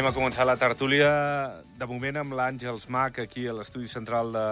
Anem 0.00 0.14
a 0.14 0.16
començar 0.16 0.46
la 0.48 0.54
tertúlia, 0.56 1.08
de 1.76 1.84
moment 1.84 2.16
amb 2.22 2.32
l'Àngels 2.32 2.86
Mac, 2.88 3.18
aquí 3.20 3.42
a 3.44 3.52
l'estudi 3.52 3.84
central 3.84 4.30
de 4.32 4.44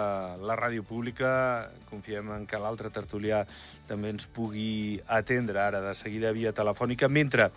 la 0.45 0.53
ràdio 0.59 0.83
pública. 0.85 1.31
Confiem 1.89 2.29
en 2.35 2.43
que 2.45 2.59
l'altre 2.61 2.91
tertulià 2.93 3.39
també 3.89 4.11
ens 4.13 4.27
pugui 4.29 4.99
atendre 5.09 5.57
ara 5.63 5.81
de 5.81 5.95
seguida 5.97 6.29
via 6.37 6.53
telefònica. 6.53 7.09
Mentre, 7.09 7.49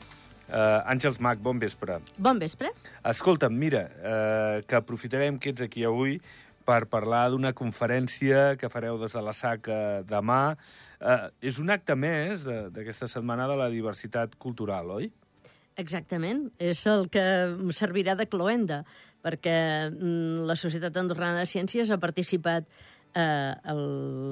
eh, 0.48 0.80
Àngels 0.88 1.20
Mac, 1.20 1.44
bon 1.44 1.60
vespre. 1.60 1.98
Bon 2.16 2.40
vespre. 2.40 2.72
Escolta'm, 3.04 3.52
mira, 3.52 3.82
eh, 4.00 4.62
que 4.66 4.74
aprofitarem 4.80 5.36
que 5.38 5.50
ets 5.50 5.60
aquí 5.60 5.84
avui 5.84 6.16
per 6.64 6.86
parlar 6.86 7.28
d'una 7.28 7.52
conferència 7.52 8.56
que 8.56 8.70
fareu 8.70 8.96
des 8.96 9.12
de 9.12 9.20
la 9.20 9.34
SAC 9.34 9.68
eh, 9.68 10.02
demà. 10.08 10.56
Eh, 10.98 11.28
és 11.42 11.58
un 11.58 11.68
acte 11.68 11.94
més 11.94 12.42
de- 12.42 12.70
d'aquesta 12.70 13.06
setmana 13.06 13.46
de 13.46 13.56
la 13.56 13.68
diversitat 13.68 14.34
cultural, 14.38 14.88
oi? 14.90 15.12
Exactament. 15.80 16.50
És 16.60 16.84
el 16.90 17.08
que 17.12 17.24
servirà 17.72 18.16
de 18.18 18.28
cloenda, 18.28 18.82
perquè 19.24 19.56
mm, 19.88 20.44
la 20.48 20.56
Societat 20.58 20.96
Andorrana 21.00 21.42
de 21.42 21.48
Ciències 21.48 21.90
ha 21.90 22.00
participat 22.02 22.68
eh, 23.14 23.20
a 23.22 23.74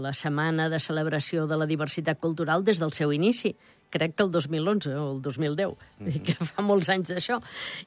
la 0.05 0.13
setmana 0.15 0.69
de 0.73 0.81
celebració 0.81 1.47
de 1.47 1.59
la 1.61 1.69
diversitat 1.71 2.21
cultural 2.21 2.65
des 2.65 2.81
del 2.81 2.93
seu 2.93 3.13
inici. 3.13 3.55
Crec 3.91 4.15
que 4.15 4.23
el 4.23 4.31
2011 4.31 4.95
o 4.95 5.07
el 5.17 5.23
2010, 5.23 5.73
mm 5.99 6.07
-hmm. 6.07 6.23
que 6.23 6.35
fa 6.45 6.63
molts 6.63 6.89
anys 6.89 7.11
d'això. 7.11 7.41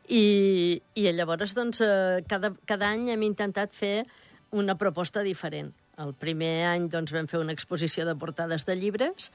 I, 0.07 0.81
I 0.95 1.11
llavors, 1.11 1.55
doncs, 1.55 1.81
eh, 1.81 2.23
cada, 2.27 2.53
cada 2.65 2.89
any 2.89 3.09
hem 3.09 3.23
intentat 3.23 3.73
fer 3.73 4.05
una 4.51 4.75
proposta 4.75 5.21
diferent. 5.21 5.73
El 5.97 6.13
primer 6.13 6.65
any 6.65 6.89
doncs, 6.89 7.11
vam 7.13 7.27
fer 7.27 7.39
una 7.39 7.53
exposició 7.53 8.05
de 8.05 8.15
portades 8.15 8.65
de 8.65 8.75
llibres 8.75 9.31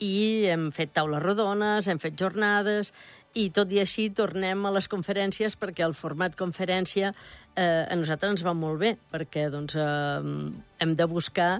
i 0.00 0.46
hem 0.48 0.70
fet 0.72 0.94
taules 0.96 1.22
rodones, 1.22 1.88
hem 1.88 2.00
fet 2.00 2.16
jornades, 2.18 2.92
i 3.38 3.50
tot 3.54 3.70
i 3.70 3.78
així 3.78 4.08
tornem 4.10 4.64
a 4.66 4.72
les 4.74 4.88
conferències 4.90 5.54
perquè 5.58 5.84
el 5.86 5.94
format 5.94 6.34
conferència 6.38 7.12
eh, 7.54 7.86
a 7.86 7.94
nosaltres 7.94 8.34
ens 8.34 8.42
va 8.46 8.56
molt 8.56 8.80
bé, 8.80 8.96
perquè 9.12 9.46
doncs, 9.52 9.76
eh, 9.78 10.50
hem 10.82 10.96
de 10.98 11.06
buscar 11.06 11.52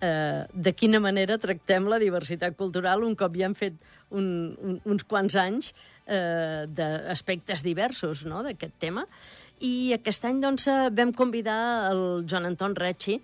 eh, 0.00 0.46
de 0.52 0.72
quina 0.72 1.02
manera 1.04 1.38
tractem 1.38 1.88
la 1.90 2.00
diversitat 2.00 2.56
cultural 2.56 3.04
un 3.04 3.16
cop 3.18 3.36
ja 3.36 3.48
hem 3.48 3.56
fet 3.58 3.76
un, 4.10 4.56
un, 4.64 4.80
uns 4.88 5.04
quants 5.04 5.36
anys 5.36 5.74
eh, 6.06 6.64
d'aspectes 6.72 7.64
diversos 7.66 8.24
no?, 8.24 8.42
d'aquest 8.46 8.78
tema. 8.80 9.04
I 9.60 9.92
aquest 9.98 10.24
any 10.24 10.40
doncs, 10.40 10.68
eh, 10.70 10.88
vam 10.94 11.12
convidar 11.12 11.90
el 11.90 12.24
Joan 12.24 12.48
Anton 12.48 12.78
Recci 12.78 13.18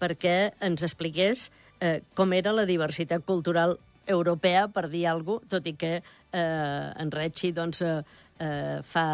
perquè 0.00 0.54
ens 0.64 0.86
expliqués 0.86 1.50
eh, 1.80 2.00
com 2.16 2.32
era 2.32 2.54
la 2.56 2.64
diversitat 2.64 3.26
cultural 3.28 3.76
europea, 4.06 4.66
per 4.68 4.88
dir 4.90 5.06
alguna 5.08 5.40
cosa, 5.40 5.50
tot 5.56 5.68
i 5.68 5.74
que 5.78 5.92
eh, 6.00 7.02
en 7.02 7.12
Recci 7.12 7.52
doncs, 7.52 7.82
eh, 7.82 8.02
eh, 8.40 8.80
fa, 8.82 9.06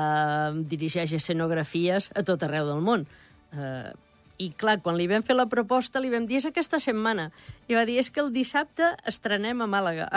dirigeix 0.71 1.13
escenografies 1.19 2.11
a 2.15 2.25
tot 2.27 2.43
arreu 2.47 2.69
del 2.71 2.83
món. 2.85 3.07
Eh, 3.53 3.93
I 4.37 4.51
clar, 4.61 4.83
quan 4.85 4.99
li 4.99 5.07
vam 5.09 5.23
fer 5.25 5.37
la 5.37 5.49
proposta, 5.49 6.01
li 6.01 6.11
vam 6.13 6.27
dir, 6.29 6.43
és 6.43 6.49
aquesta 6.49 6.81
setmana. 6.83 7.31
I 7.69 7.79
va 7.79 7.87
dir, 7.89 7.97
és 8.03 8.11
que 8.13 8.21
el 8.21 8.35
dissabte 8.35 8.91
estrenem 9.09 9.63
a 9.65 9.69
Màlaga. 9.71 10.11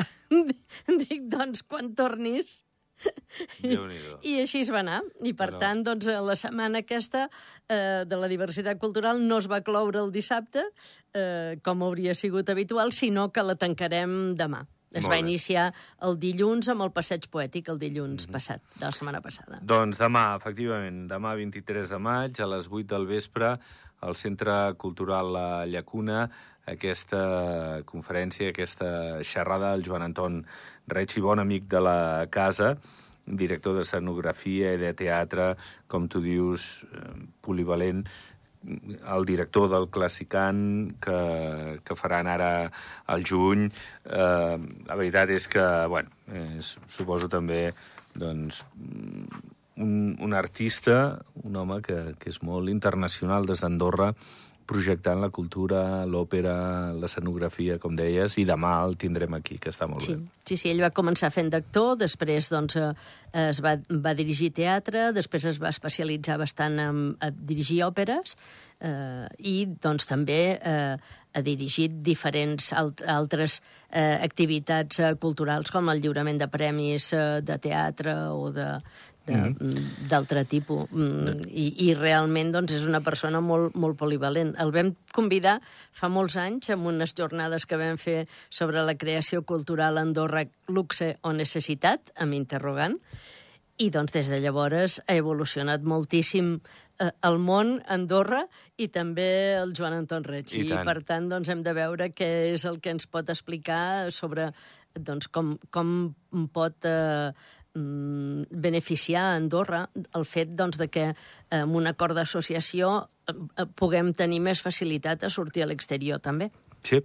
Dic, 1.05 1.29
doncs, 1.31 1.63
quan 1.63 1.93
tornis... 1.95 2.63
I 4.23 4.39
així 4.41 4.63
es 4.65 4.71
va 4.73 4.81
anar. 4.81 5.01
I, 5.23 5.33
per 5.33 5.51
Bueno. 5.51 5.59
tant, 5.61 5.83
doncs, 5.85 6.07
la 6.07 6.35
setmana 6.35 6.81
aquesta 6.83 7.27
eh, 7.69 8.03
de 8.07 8.17
la 8.17 8.27
diversitat 8.27 8.79
cultural 8.79 9.21
no 9.25 9.37
es 9.39 9.47
va 9.49 9.61
cloure 9.61 9.99
el 10.01 10.11
dissabte, 10.11 10.63
eh, 11.13 11.59
com 11.63 11.83
hauria 11.83 12.15
sigut 12.15 12.49
habitual, 12.49 12.91
sinó 12.91 13.31
que 13.31 13.43
la 13.43 13.55
tancarem 13.55 14.35
demà. 14.35 14.65
Es 14.89 15.03
Molt 15.03 15.11
va 15.13 15.17
bé. 15.19 15.21
iniciar 15.21 15.67
el 16.01 16.15
dilluns 16.17 16.67
amb 16.73 16.81
el 16.81 16.89
passeig 16.91 17.27
poètic, 17.29 17.67
el 17.69 17.77
dilluns 17.77 18.25
passat, 18.25 18.63
de 18.79 18.87
la 18.87 18.91
setmana 18.91 19.21
passada. 19.21 19.59
Doncs 19.61 19.99
demà, 20.01 20.35
efectivament, 20.35 21.03
demà 21.07 21.35
23 21.37 21.89
de 21.93 21.99
maig, 22.01 22.39
a 22.41 22.47
les 22.49 22.67
8 22.67 22.87
del 22.95 23.05
vespre, 23.05 23.59
al 24.01 24.15
Centre 24.15 24.73
Cultural 24.81 25.31
La 25.33 25.65
Llacuna, 25.67 26.23
aquesta 26.71 27.81
conferència, 27.89 28.49
aquesta 28.49 29.19
xerrada, 29.25 29.73
el 29.75 29.85
Joan 29.85 30.07
Anton 30.09 30.41
Reig, 30.89 31.17
bon 31.21 31.41
amic 31.41 31.67
de 31.69 31.81
la 31.83 31.99
casa, 32.31 32.75
director 33.25 33.77
d'escenografia 33.77 34.73
i 34.73 34.81
de 34.81 34.93
teatre, 34.97 35.53
com 35.87 36.07
tu 36.09 36.21
dius, 36.23 36.85
eh, 36.89 37.13
polivalent, 37.45 38.03
el 38.65 39.25
director 39.25 39.69
del 39.71 39.87
Classicant, 39.89 40.91
que, 40.99 41.19
que 41.85 41.95
faran 41.95 42.27
ara 42.27 42.49
al 43.07 43.23
juny. 43.23 43.69
Eh, 44.05 44.57
la 44.89 44.97
veritat 44.99 45.31
és 45.31 45.47
que, 45.47 45.63
bueno, 45.87 46.11
és, 46.27 46.75
suposo 46.91 47.29
també, 47.31 47.69
doncs, 48.19 48.63
un, 49.79 50.17
un 50.19 50.35
artista, 50.35 51.19
un 51.43 51.55
home 51.55 51.79
que, 51.85 51.99
que 52.19 52.33
és 52.33 52.41
molt 52.43 52.71
internacional 52.71 53.47
des 53.47 53.63
d'Andorra, 53.63 54.11
projectant 54.69 55.21
la 55.23 55.31
cultura, 55.33 56.05
l'òpera, 56.05 56.53
l'escenografia, 56.93 57.79
com 57.81 57.95
deies, 57.97 58.37
i 58.37 58.45
demà 58.45 58.75
el 58.85 58.95
tindrem 59.01 59.33
aquí, 59.39 59.57
que 59.57 59.73
està 59.73 59.87
molt 59.89 60.05
Sí, 60.05 60.13
bé. 60.15 60.27
sí, 60.45 60.57
sí, 60.61 60.69
ell 60.69 60.83
va 60.85 60.91
començar 60.93 61.31
fent 61.33 61.49
d'actor, 61.49 61.95
després 61.97 62.51
doncs, 62.53 62.77
eh, 62.77 62.93
es 63.49 63.61
va, 63.65 63.75
va 64.05 64.13
dirigir 64.17 64.51
teatre, 64.53 65.09
després 65.15 65.49
es 65.49 65.57
va 65.61 65.73
especialitzar 65.73 66.37
bastant 66.41 66.77
en, 66.85 67.01
a 67.19 67.31
dirigir 67.33 67.81
òperes 67.87 68.37
eh, 68.79 69.25
i 69.39 69.65
doncs, 69.81 70.05
també 70.09 70.41
eh, 70.61 70.95
ha 71.33 71.41
dirigit 71.45 71.99
diferents 72.05 72.71
alt, 72.73 73.01
altres 73.05 73.59
eh, 73.89 74.17
activitats 74.21 75.01
eh, 75.01 75.13
culturals 75.21 75.73
com 75.73 75.89
el 75.93 76.01
lliurament 76.01 76.41
de 76.41 76.47
premis 76.49 77.11
eh, 77.13 77.39
de 77.45 77.57
teatre 77.61 78.15
o 78.33 78.49
de 78.53 78.69
d'altre 80.09 80.43
tipus. 80.49 80.89
Mm, 80.91 81.45
i, 81.47 81.65
I 81.89 81.93
realment 81.97 82.51
doncs, 82.55 82.75
és 82.77 82.85
una 82.87 83.01
persona 83.05 83.41
molt, 83.43 83.75
molt 83.79 83.97
polivalent. 83.99 84.55
El 84.61 84.73
vam 84.75 84.93
convidar 85.15 85.59
fa 85.95 86.11
molts 86.11 86.37
anys 86.41 86.71
en 86.73 86.85
unes 86.89 87.15
jornades 87.17 87.65
que 87.69 87.79
vam 87.79 87.99
fer 88.01 88.23
sobre 88.49 88.83
la 88.85 88.97
creació 88.99 89.43
cultural 89.43 89.97
a 89.97 90.05
Andorra, 90.07 90.45
luxe 90.67 91.15
o 91.21 91.33
necessitat, 91.35 92.13
amb 92.19 92.37
interrogant, 92.37 92.99
i 93.79 93.87
doncs 93.93 94.11
des 94.11 94.27
de 94.27 94.41
llavors 94.43 94.99
ha 95.07 95.15
evolucionat 95.15 95.85
moltíssim 95.87 96.57
eh, 96.99 97.11
el 97.23 97.37
món, 97.39 97.77
Andorra, 97.87 98.41
i 98.75 98.89
també 98.91 99.29
el 99.55 99.71
Joan 99.77 99.95
Anton 100.01 100.25
Reig. 100.27 100.51
I 100.51 100.65
I, 100.65 100.73
tant. 100.73 100.83
per 100.87 100.97
tant, 101.07 101.29
doncs, 101.31 101.51
hem 101.51 101.63
de 101.63 101.73
veure 101.77 102.09
què 102.11 102.29
és 102.51 102.65
el 102.67 102.81
que 102.83 102.91
ens 102.95 103.07
pot 103.07 103.31
explicar 103.31 104.11
sobre 104.15 104.49
doncs, 104.99 105.29
com, 105.31 105.55
com 105.71 106.11
pot 106.53 106.87
eh, 106.89 107.31
mm, 107.79 108.59
beneficiar 108.67 109.25
a 109.29 109.35
Andorra 109.39 109.85
el 110.19 110.25
fet 110.27 110.51
doncs, 110.59 110.79
de 110.81 110.89
que 110.91 111.05
eh, 111.09 111.61
amb 111.61 111.79
un 111.79 111.87
acord 111.87 112.17
d'associació 112.17 112.91
eh, 112.99 113.33
eh, 113.33 113.67
puguem 113.79 114.11
tenir 114.13 114.41
més 114.43 114.61
facilitat 114.65 115.23
a 115.23 115.31
sortir 115.33 115.63
a 115.63 115.69
l'exterior, 115.71 116.19
també. 116.19 116.51
Sí, 116.83 117.01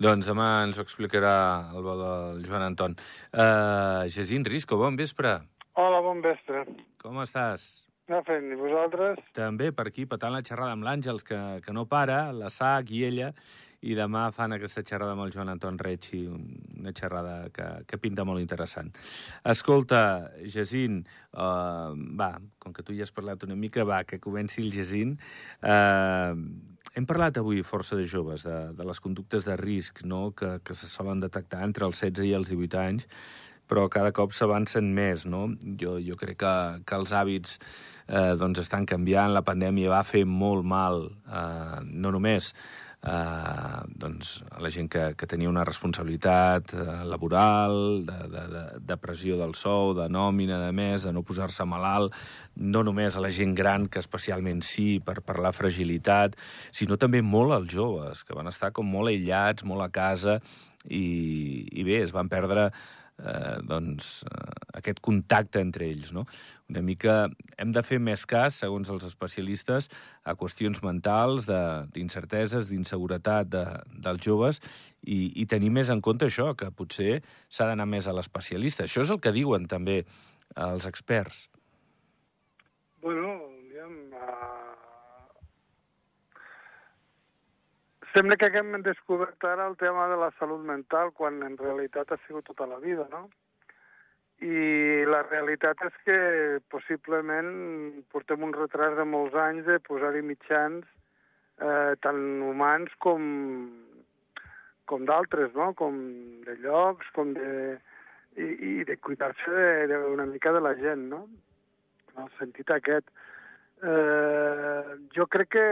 doncs 0.00 0.28
demà 0.28 0.48
ens 0.66 0.78
ho 0.78 0.84
explicarà 0.84 1.34
el 1.72 1.86
del 1.86 2.42
Joan 2.44 2.66
Anton. 2.66 2.96
Uh, 3.32 4.04
Jacint 4.12 4.44
Risco, 4.48 4.76
bon 4.76 4.98
vespre. 5.00 5.38
Hola, 5.80 6.02
bon 6.04 6.20
vespre. 6.24 6.66
Com 7.00 7.20
estàs? 7.22 7.68
Anar 8.08 8.22
fent, 8.24 8.46
i 8.52 8.56
vosaltres? 8.56 9.20
També 9.36 9.70
per 9.76 9.88
aquí, 9.88 10.06
petant 10.08 10.32
la 10.32 10.44
xerrada 10.44 10.76
amb 10.76 10.84
l'Àngels, 10.86 11.24
que, 11.28 11.38
que 11.64 11.74
no 11.76 11.84
para, 11.88 12.30
la 12.32 12.48
SAC 12.52 12.92
i 12.96 13.02
ella, 13.08 13.32
i 13.86 13.94
demà 13.94 14.24
fan 14.34 14.54
aquesta 14.56 14.82
xerrada 14.82 15.14
amb 15.14 15.22
el 15.24 15.32
Joan 15.34 15.52
Anton 15.52 15.78
Reig, 15.78 16.08
i 16.18 16.24
una 16.28 16.92
xerrada 16.96 17.36
que, 17.54 17.66
que 17.86 18.00
pinta 18.02 18.24
molt 18.26 18.42
interessant. 18.42 18.90
Escolta, 19.46 20.00
Jacint, 20.42 21.04
uh, 21.34 21.94
va, 22.18 22.32
com 22.58 22.74
que 22.74 22.82
tu 22.82 22.96
ja 22.96 23.06
has 23.06 23.14
parlat 23.14 23.46
una 23.46 23.58
mica, 23.58 23.86
va, 23.86 24.02
que 24.08 24.18
comenci 24.22 24.64
el 24.64 24.72
Jacint. 24.74 25.14
Uh, 25.62 26.34
hem 26.98 27.06
parlat 27.06 27.38
avui 27.38 27.62
força 27.62 27.98
de 27.98 28.06
joves, 28.08 28.46
de, 28.48 28.58
de 28.74 28.86
les 28.86 29.00
conductes 29.04 29.46
de 29.46 29.54
risc 29.60 30.02
no? 30.02 30.32
que, 30.34 30.56
que 30.64 30.74
se 30.74 30.90
solen 30.90 31.22
detectar 31.22 31.62
entre 31.66 31.86
els 31.86 32.00
16 32.02 32.26
i 32.26 32.34
els 32.34 32.50
18 32.50 32.82
anys, 32.82 33.06
però 33.68 33.84
cada 33.92 34.10
cop 34.16 34.32
s'avancen 34.32 34.88
més, 34.96 35.26
no? 35.28 35.42
Jo, 35.80 35.98
jo 36.00 36.16
crec 36.16 36.38
que, 36.40 36.52
que 36.88 36.96
els 36.96 37.12
hàbits 37.12 37.58
eh, 37.60 38.32
doncs 38.40 38.62
estan 38.64 38.88
canviant, 38.88 39.34
la 39.36 39.44
pandèmia 39.44 39.92
va 39.92 40.00
fer 40.08 40.24
molt 40.24 40.64
mal, 40.64 41.04
eh, 41.28 41.82
no 41.84 42.14
només 42.16 42.54
eh, 43.02 43.80
doncs, 43.94 44.42
a 44.50 44.60
la 44.62 44.70
gent 44.74 44.88
que, 44.90 45.04
que 45.18 45.28
tenia 45.30 45.50
una 45.50 45.64
responsabilitat 45.66 46.74
eh, 46.74 46.86
laboral, 47.08 48.04
de, 48.06 48.18
de, 48.32 48.44
de, 48.54 48.64
de 48.90 48.98
pressió 49.00 49.38
del 49.38 49.54
sou, 49.58 49.94
de 49.98 50.08
nòmina, 50.10 50.58
de 50.64 50.72
més, 50.74 51.06
de 51.06 51.12
no 51.14 51.24
posar-se 51.26 51.66
malalt, 51.68 52.16
no 52.56 52.82
només 52.86 53.16
a 53.16 53.22
la 53.24 53.32
gent 53.34 53.54
gran, 53.58 53.88
que 53.88 54.02
especialment 54.02 54.62
sí, 54.66 54.98
per, 55.04 55.20
per 55.22 55.38
la 55.44 55.54
fragilitat, 55.54 56.36
sinó 56.74 56.98
també 56.98 57.22
molt 57.22 57.54
als 57.54 57.72
joves, 57.72 58.24
que 58.24 58.36
van 58.36 58.50
estar 58.50 58.72
com 58.74 58.88
molt 58.88 59.12
aïllats, 59.12 59.66
molt 59.68 59.86
a 59.86 59.92
casa, 59.94 60.40
i, 60.88 61.66
i 61.72 61.84
bé, 61.86 62.02
es 62.02 62.14
van 62.14 62.30
perdre 62.32 62.70
eh, 63.18 63.58
doncs, 63.66 64.22
eh, 64.24 64.78
aquest 64.78 65.00
contacte 65.04 65.60
entre 65.60 65.88
ells. 65.88 66.12
No? 66.16 66.24
Una 66.70 66.82
mica 66.82 67.16
hem 67.58 67.72
de 67.74 67.82
fer 67.82 67.98
més 68.02 68.24
cas, 68.28 68.60
segons 68.62 68.90
els 68.94 69.04
especialistes, 69.08 69.90
a 70.24 70.36
qüestions 70.38 70.82
mentals, 70.84 71.48
d'incerteses, 71.94 72.70
d'inseguretat 72.70 73.50
de, 73.52 73.64
dels 74.06 74.24
joves 74.24 74.62
i, 75.02 75.34
i 75.42 75.46
tenir 75.50 75.70
més 75.74 75.90
en 75.94 76.02
compte 76.04 76.28
això, 76.28 76.52
que 76.58 76.70
potser 76.70 77.20
s'ha 77.48 77.68
d'anar 77.70 77.88
més 77.90 78.08
a 78.08 78.16
l'especialista. 78.16 78.86
Això 78.86 79.04
és 79.04 79.14
el 79.14 79.22
que 79.22 79.34
diuen 79.34 79.68
també 79.70 80.02
els 80.56 80.86
experts. 80.88 81.48
bueno, 83.02 83.38
diguem... 83.68 84.12
Uh... 84.12 84.68
Sembla 88.18 88.34
que 88.34 88.48
haguem 88.50 88.72
descobert 88.82 89.44
ara 89.46 89.68
el 89.70 89.76
tema 89.78 90.08
de 90.10 90.16
la 90.18 90.32
salut 90.40 90.64
mental 90.66 91.12
quan 91.14 91.36
en 91.46 91.52
realitat 91.60 92.10
ha 92.10 92.16
sigut 92.24 92.48
tota 92.48 92.66
la 92.66 92.80
vida, 92.82 93.04
no? 93.12 93.28
I 94.42 95.04
la 95.06 95.20
realitat 95.28 95.84
és 95.86 96.00
que 96.08 96.16
possiblement 96.74 97.52
portem 98.10 98.42
un 98.42 98.56
retras 98.56 98.96
de 98.98 99.04
molts 99.06 99.38
anys 99.38 99.68
de 99.70 99.78
posar-hi 99.86 100.24
mitjans 100.26 100.82
eh, 101.62 101.94
tant 102.02 102.18
humans 102.48 102.90
com, 103.06 103.22
com 104.90 105.06
d'altres, 105.06 105.54
no? 105.54 105.70
Com 105.78 106.02
de 106.48 106.58
llocs, 106.64 107.14
com 107.14 107.36
de... 107.38 107.78
i, 108.34 108.50
i 108.72 108.74
de 108.88 108.98
cuidar-se 108.98 110.02
una 110.10 110.26
mica 110.26 110.50
de 110.58 110.66
la 110.66 110.74
gent, 110.82 111.06
no? 111.14 111.22
En 112.16 112.24
el 112.26 112.34
sentit 112.42 112.74
aquest. 112.80 113.14
Eh, 113.78 115.08
jo 115.14 115.26
crec 115.30 115.52
que 115.54 115.66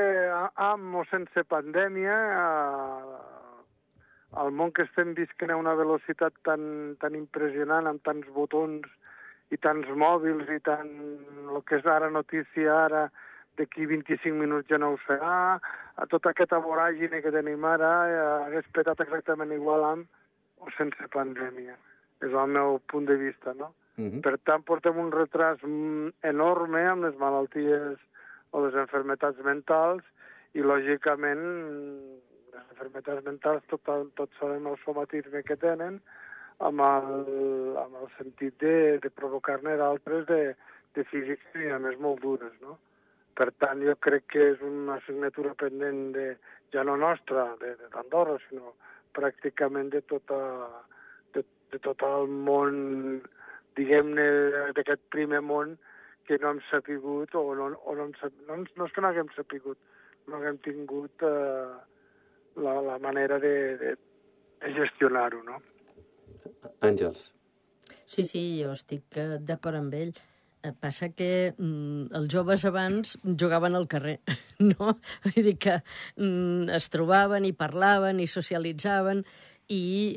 amb 0.63 0.95
o 0.95 1.03
sense 1.11 1.43
pandèmia 1.51 2.17
eh, 2.35 3.17
el 4.43 4.53
món 4.55 4.71
que 4.71 4.85
estem 4.87 5.11
visquent 5.17 5.51
a 5.51 5.57
una 5.59 5.75
velocitat 5.75 6.37
tan, 6.47 6.95
tan 7.03 7.17
impressionant, 7.19 7.89
amb 7.91 8.05
tants 8.07 8.29
botons 8.37 8.87
i 9.51 9.59
tants 9.59 9.91
mòbils 9.91 10.47
i 10.55 10.61
tant 10.69 10.93
el 11.51 11.59
que 11.67 11.81
és 11.81 11.89
ara 11.91 12.11
notícia 12.11 12.77
ara, 12.85 13.09
d'aquí 13.59 13.89
25 13.91 14.39
minuts 14.39 14.71
ja 14.71 14.79
no 14.79 14.93
ho 14.95 15.01
serà, 15.07 15.59
a 15.97 16.07
tota 16.13 16.31
aquesta 16.31 16.61
voràgine 16.63 17.23
que 17.25 17.35
tenim 17.35 17.65
ara 17.67 17.91
eh, 18.07 18.23
hagués 18.47 18.71
petat 18.77 19.03
exactament 19.03 19.55
igual 19.57 19.83
amb 19.89 20.63
o 20.63 20.71
sense 20.79 21.11
pandèmia. 21.11 21.75
És 22.23 22.31
el 22.31 22.55
meu 22.55 22.79
punt 22.93 23.11
de 23.11 23.19
vista, 23.19 23.55
no? 23.59 23.73
Uh 23.97 24.05
-huh. 24.05 24.21
Per 24.21 24.39
tant, 24.45 24.63
portem 24.63 24.99
un 24.99 25.11
retras 25.11 25.59
enorme 26.23 26.87
amb 26.87 27.05
les 27.05 27.17
malalties 27.17 27.99
o 28.51 28.61
les 28.67 28.75
enfermetats 28.75 29.39
mentals 29.45 30.03
i, 30.53 30.61
lògicament, 30.61 31.43
les 32.53 32.71
enfermetats 32.71 33.25
mentals, 33.25 33.63
tot, 33.69 33.81
tot 34.15 34.31
sabem 34.39 34.67
el 34.67 34.79
somatisme 34.85 35.43
que 35.43 35.57
tenen, 35.57 36.01
amb 36.59 36.81
el, 36.81 37.77
amb 37.77 37.97
el 38.01 38.09
sentit 38.17 38.59
de, 38.61 38.99
de 39.03 39.11
provocar-ne 39.11 39.77
d'altres 39.77 40.27
de, 40.27 40.55
de 40.97 41.05
físics 41.05 41.57
i, 41.61 41.69
a 41.69 41.79
més, 41.79 41.99
molt 42.01 42.21
dures, 42.25 42.53
no? 42.61 42.79
Per 43.37 43.51
tant, 43.61 43.83
jo 43.85 43.93
crec 44.01 44.25
que 44.33 44.45
és 44.55 44.63
una 44.65 44.97
assignatura 44.97 45.53
pendent 45.61 46.13
de, 46.15 46.37
ja 46.73 46.85
no 46.85 46.97
nostra, 46.97 47.51
d'Andorra, 47.61 48.39
sinó 48.49 48.73
pràcticament 49.17 49.91
de, 49.93 50.01
tota, 50.09 50.39
de, 51.37 51.45
de 51.73 51.81
tot 51.85 52.05
el 52.09 52.33
món 52.49 53.21
diguem-ne, 53.77 54.27
d'aquest 54.77 55.05
primer 55.13 55.43
món 55.45 55.77
que 56.27 56.39
no 56.43 56.51
hem 56.53 56.63
sapigut, 56.71 57.35
o 57.39 57.55
no, 57.55 57.71
o 57.85 57.95
no, 57.95 58.09
hem, 58.09 58.35
no, 58.49 58.59
no 58.65 58.89
és 58.89 58.95
que 58.95 59.05
no 59.05 59.13
haguem 59.13 59.31
sapigut, 59.37 59.79
no 60.27 60.41
haguem 60.41 60.59
tingut 60.65 61.27
eh, 61.27 61.75
la, 62.63 62.77
la 62.91 62.99
manera 63.03 63.39
de, 63.43 63.55
de, 63.83 63.97
de 64.65 64.73
gestionar-ho, 64.81 65.43
no? 65.47 65.61
Àngels. 66.87 67.31
Sí, 68.07 68.25
sí, 68.27 68.43
jo 68.63 68.73
estic 68.75 69.19
eh, 69.19 69.37
d'acord 69.43 69.79
amb 69.79 69.95
ell. 69.95 70.15
Eh, 70.67 70.73
passa 70.73 71.13
que 71.15 71.53
mm, 71.53 72.09
els 72.19 72.31
joves 72.33 72.65
abans 72.67 73.17
jugaven 73.39 73.77
al 73.79 73.87
carrer, 73.91 74.19
no? 74.73 74.97
Vull 75.27 75.51
dir 75.51 75.57
que 75.63 75.77
mm, 76.17 76.73
es 76.75 76.91
trobaven 76.91 77.47
i 77.47 77.55
parlaven 77.55 78.23
i 78.23 78.27
socialitzaven 78.31 79.23
i, 79.73 80.15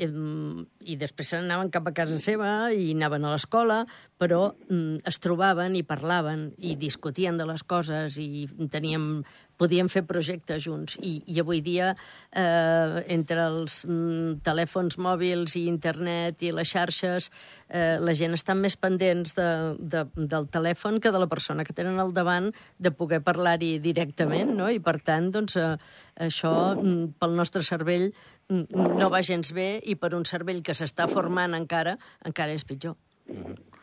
i 0.85 0.95
després 1.01 1.33
anaven 1.33 1.71
cap 1.73 1.87
a 1.89 1.93
casa 1.95 2.19
seva 2.21 2.69
i 2.69 2.91
anaven 2.93 3.25
a 3.25 3.33
l'escola, 3.33 3.81
però 4.19 4.51
mm, 4.69 5.01
es 5.09 5.17
trobaven 5.23 5.77
i 5.79 5.85
parlaven 5.87 6.49
i 6.57 6.75
discutien 6.77 7.39
de 7.39 7.47
les 7.49 7.63
coses 7.63 8.19
i 8.21 8.45
teníem, 8.69 9.23
podíem 9.57 9.89
fer 9.89 10.03
projectes 10.07 10.61
junts. 10.67 10.99
I, 11.01 11.23
i 11.33 11.39
avui 11.41 11.63
dia, 11.65 11.93
eh, 12.29 13.01
entre 13.15 13.47
els 13.47 13.81
mm, 13.87 14.39
telèfons 14.45 14.99
mòbils 15.01 15.55
i 15.57 15.65
internet 15.71 16.45
i 16.45 16.53
les 16.53 16.69
xarxes, 16.69 17.31
eh, 17.69 17.97
la 17.97 18.13
gent 18.13 18.37
està 18.37 18.53
més 18.53 18.77
pendents 18.77 19.33
de, 19.39 19.49
de, 19.79 20.05
del 20.19 20.49
telèfon 20.53 20.99
que 21.01 21.13
de 21.15 21.23
la 21.23 21.31
persona 21.31 21.65
que 21.65 21.73
tenen 21.73 21.97
al 21.97 22.13
davant 22.13 22.51
de 22.77 22.91
poder 22.93 23.23
parlar-hi 23.25 23.77
directament, 23.81 24.53
no? 24.59 24.69
I, 24.69 24.77
per 24.83 24.99
tant, 25.01 25.31
doncs, 25.33 25.57
eh, 25.57 25.73
això, 26.29 26.75
mm, 26.75 27.15
pel 27.17 27.39
nostre 27.39 27.63
cervell, 27.65 28.11
no 28.49 29.09
va 29.13 29.21
gens 29.21 29.53
bé 29.53 29.69
i 29.85 29.95
per 29.95 30.15
un 30.17 30.25
cervell 30.25 30.63
que 30.65 30.73
s'està 30.73 31.07
formant 31.07 31.53
encara, 31.53 31.97
encara 32.25 32.53
és 32.57 32.65
pitjor. 32.65 32.95
Mm 33.27 33.43
-hmm. 33.43 33.78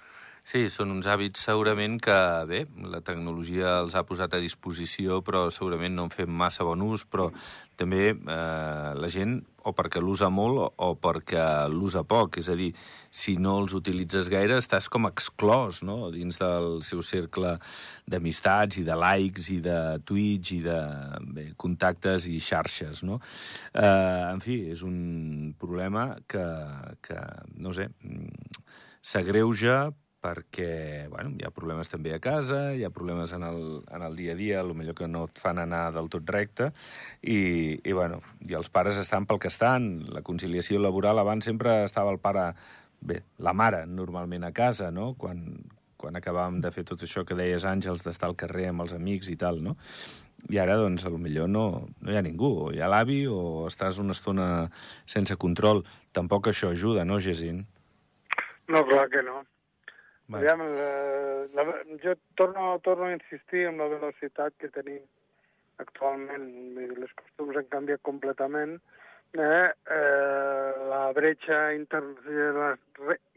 Sí, 0.46 0.68
són 0.70 0.92
uns 0.94 1.08
hàbits 1.10 1.42
segurament 1.42 1.96
que, 1.98 2.14
bé, 2.46 2.60
la 2.86 3.00
tecnologia 3.02 3.80
els 3.80 3.96
ha 3.98 4.04
posat 4.06 4.36
a 4.36 4.38
disposició, 4.38 5.16
però 5.26 5.48
segurament 5.50 5.96
no 5.98 6.04
en 6.06 6.12
fem 6.14 6.30
massa 6.30 6.62
bon 6.62 6.84
ús, 6.86 7.02
però 7.02 7.32
també 7.74 8.12
eh, 8.12 8.92
la 8.94 9.10
gent 9.10 9.40
o 9.66 9.72
perquè 9.74 9.98
l'usa 9.98 10.28
molt 10.30 10.78
o, 10.86 10.92
perquè 11.02 11.48
l'usa 11.72 12.04
poc. 12.06 12.38
És 12.38 12.46
a 12.46 12.54
dir, 12.54 12.70
si 13.10 13.34
no 13.42 13.56
els 13.64 13.74
utilitzes 13.74 14.30
gaire, 14.30 14.60
estàs 14.62 14.86
com 14.86 15.10
exclòs 15.10 15.82
no? 15.82 16.12
dins 16.14 16.38
del 16.38 16.78
seu 16.86 17.02
cercle 17.02 17.56
d'amistats 18.06 18.78
i 18.78 18.86
de 18.86 19.00
likes 19.02 19.50
i 19.50 19.58
de 19.66 19.76
tweets 20.06 20.54
i 20.60 20.62
de 20.70 20.78
bé, 21.26 21.50
contactes 21.58 22.30
i 22.30 22.38
xarxes. 22.38 23.02
No? 23.02 23.18
Eh, 23.74 24.24
en 24.30 24.46
fi, 24.46 24.62
és 24.78 24.86
un 24.86 25.54
problema 25.58 26.12
que, 26.30 26.48
que 27.02 27.22
no 27.58 27.74
sé, 27.74 27.90
s'agreuja 29.02 29.88
perquè 30.26 31.06
bueno, 31.12 31.32
hi 31.38 31.46
ha 31.46 31.52
problemes 31.54 31.90
també 31.92 32.14
a 32.16 32.20
casa, 32.22 32.72
hi 32.74 32.82
ha 32.86 32.90
problemes 32.94 33.32
en 33.36 33.46
el, 33.46 33.60
en 33.94 34.02
el 34.02 34.18
dia 34.18 34.34
a 34.34 34.38
dia, 34.38 34.64
millor 34.66 34.96
que 34.98 35.06
no 35.06 35.26
et 35.28 35.38
fan 35.38 35.60
anar 35.62 35.84
del 35.94 36.10
tot 36.10 36.26
recte, 36.34 36.72
i, 37.22 37.38
i, 37.78 37.92
bueno, 37.92 38.20
i 38.42 38.58
els 38.58 38.72
pares 38.72 38.98
estan 39.02 39.28
pel 39.28 39.40
que 39.42 39.52
estan. 39.52 39.88
La 40.10 40.24
conciliació 40.26 40.82
laboral 40.82 41.22
abans 41.22 41.46
sempre 41.46 41.78
estava 41.84 42.12
el 42.14 42.20
pare, 42.22 42.50
bé, 43.00 43.22
la 43.38 43.54
mare 43.54 43.84
normalment 43.86 44.46
a 44.48 44.52
casa, 44.56 44.90
no?, 44.90 45.14
quan, 45.18 45.42
quan 45.96 46.18
acabàvem 46.18 46.60
de 46.64 46.72
fer 46.74 46.84
tot 46.88 47.02
això 47.06 47.24
que 47.26 47.38
deies, 47.38 47.64
Àngels, 47.64 48.04
d'estar 48.04 48.30
al 48.30 48.38
carrer 48.38 48.70
amb 48.72 48.84
els 48.84 48.94
amics 48.96 49.30
i 49.32 49.38
tal, 49.40 49.62
no? 49.64 49.76
I 50.52 50.60
ara, 50.62 50.76
doncs, 50.78 51.06
millor 51.18 51.48
no, 51.50 51.64
no 52.04 52.12
hi 52.12 52.18
ha 52.18 52.22
ningú. 52.22 52.50
O 52.66 52.70
hi 52.70 52.82
ha 52.84 52.90
l'avi 52.92 53.24
o 53.26 53.66
estàs 53.66 53.98
una 53.98 54.14
estona 54.14 54.46
sense 55.08 55.34
control. 55.42 55.82
Tampoc 56.14 56.52
això 56.52 56.70
ajuda, 56.70 57.06
no, 57.08 57.18
Gesin? 57.18 57.64
No, 58.68 58.84
clar 58.86 59.08
que 59.10 59.24
no. 59.26 59.40
Aviam, 60.32 60.60
eh, 60.60 61.48
la, 61.54 61.64
jo 62.02 62.16
torno, 62.34 62.80
torno 62.80 63.04
a 63.04 63.12
insistir 63.12 63.66
en 63.66 63.78
la 63.78 63.86
velocitat 63.86 64.56
que 64.58 64.72
tenim 64.74 65.04
actualment. 65.78 66.48
Les 66.98 67.12
costums 67.14 67.60
han 67.60 67.68
canviat 67.70 68.02
completament. 68.02 68.74
Eh, 69.36 69.70
eh, 69.70 70.72
la 70.90 71.12
bretxa 71.14 71.60
inter, 71.78 72.02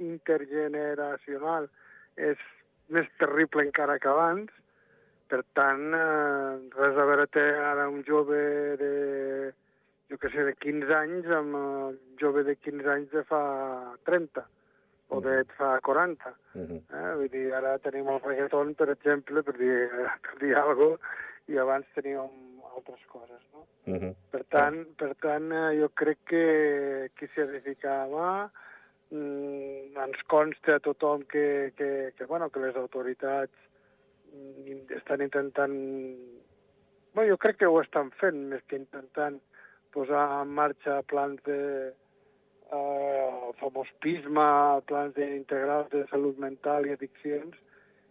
intergeneracional 0.02 1.70
és 2.18 2.42
més 2.90 3.10
terrible 3.22 3.68
encara 3.68 4.00
que 4.02 4.10
abans. 4.10 4.50
Per 5.30 5.44
tant, 5.54 5.90
eh, 5.94 6.54
res 6.74 6.98
a 6.98 7.06
veure 7.06 7.30
té 7.30 7.50
ara 7.70 7.90
un 7.90 8.02
jove 8.08 8.46
de, 8.82 8.94
jo 10.10 10.18
que 10.18 10.34
sé, 10.34 10.42
de 10.48 10.58
15 10.58 10.96
anys 11.04 11.30
amb 11.38 11.60
un 11.60 12.00
jove 12.18 12.42
de 12.48 12.58
15 12.58 12.96
anys 12.96 13.14
de 13.14 13.28
fa 13.30 13.44
30 14.10 14.50
o 15.10 15.22
de 15.22 15.44
fa 15.58 15.80
40. 15.82 16.34
Uh 16.54 16.62
-huh. 16.62 16.82
eh? 16.94 17.16
Vull 17.16 17.30
dir, 17.30 17.54
ara 17.54 17.78
tenim 17.80 18.08
el 18.08 18.22
reggaeton, 18.22 18.76
per 18.76 18.90
exemple, 18.90 19.44
per 19.44 19.58
dir, 19.58 19.90
per 20.22 20.38
dir 20.40 20.56
alguna 20.56 20.76
cosa, 20.76 21.00
i 21.48 21.58
abans 21.58 21.86
teníem 21.96 22.30
altres 22.76 23.02
coses, 23.08 23.42
no? 23.54 23.66
Uh 23.88 23.98
-huh. 24.00 24.16
Per 24.32 24.44
tant, 24.50 24.86
per 24.98 25.16
tant 25.16 25.52
eh, 25.52 25.80
jo 25.82 25.90
crec 25.90 26.18
que 26.26 27.10
qui 27.16 27.28
s'hi 27.28 27.42
ha 27.42 27.46
de 27.46 27.62
ficar 27.62 28.08
mà 28.08 28.50
mm, 29.12 29.98
ens 29.98 30.22
consta 30.28 30.76
a 30.76 30.80
tothom 30.80 31.24
que, 31.26 31.74
que, 31.78 32.14
que, 32.16 32.26
bueno, 32.26 32.50
que 32.50 32.60
les 32.60 32.76
autoritats 32.76 33.54
mm, 34.34 34.94
estan 34.98 35.22
intentant... 35.22 35.76
Bueno, 37.14 37.32
jo 37.32 37.38
crec 37.38 37.58
que 37.58 37.66
ho 37.66 37.82
estan 37.82 38.12
fent, 38.12 38.50
més 38.50 38.62
que 38.68 38.76
intentant 38.76 39.40
posar 39.92 40.42
en 40.42 40.50
marxa 40.54 41.02
plans 41.02 41.42
de, 41.44 41.94
eh, 42.72 43.30
el 43.50 43.54
famós 43.62 43.90
PISMA, 44.04 44.82
plans 44.90 45.18
integrals 45.26 45.90
de 45.94 46.06
salut 46.12 46.38
mental 46.42 46.88
i 46.88 46.96
addiccions, 46.96 47.56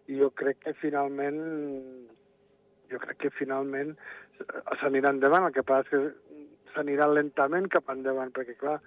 i 0.08 0.18
jo 0.20 0.30
crec 0.36 0.62
que 0.64 0.76
finalment 0.80 1.40
jo 2.88 2.98
crec 3.02 3.18
que 3.24 3.30
finalment 3.36 3.92
s'anirà 4.80 5.12
endavant, 5.12 5.48
el 5.48 5.52
que 5.52 5.66
passa 5.66 5.84
és 5.84 5.90
que 5.92 6.44
s'anirà 6.74 7.08
lentament 7.10 7.68
cap 7.72 7.90
endavant, 7.92 8.30
perquè 8.34 8.54
clar, 8.60 8.78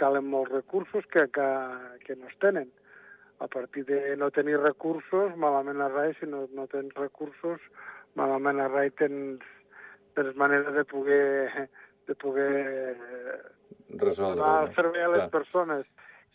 calen 0.00 0.26
molts 0.28 0.52
recursos 0.52 1.06
que, 1.12 1.26
que, 1.32 1.46
que 2.04 2.16
no 2.16 2.28
es 2.30 2.36
tenen. 2.42 2.70
A 3.38 3.48
partir 3.52 3.84
de 3.84 4.16
no 4.16 4.30
tenir 4.32 4.56
recursos, 4.60 5.34
malament 5.36 5.82
a 5.84 5.88
rai, 5.92 6.14
si 6.18 6.26
no, 6.26 6.46
no 6.56 6.66
tens 6.72 6.94
recursos, 6.96 7.60
malament 8.16 8.60
a 8.60 8.68
rai 8.72 8.88
tens, 8.96 9.44
tens 10.16 10.38
manera 10.40 10.72
de 10.72 10.84
poder, 10.88 11.68
de 12.06 12.14
poder 12.14 12.64
resoldre. 13.98 14.40
Donar 14.40 14.74
servei 14.74 15.04
a 15.04 15.12
les 15.12 15.24
clar. 15.26 15.30
persones. 15.30 15.86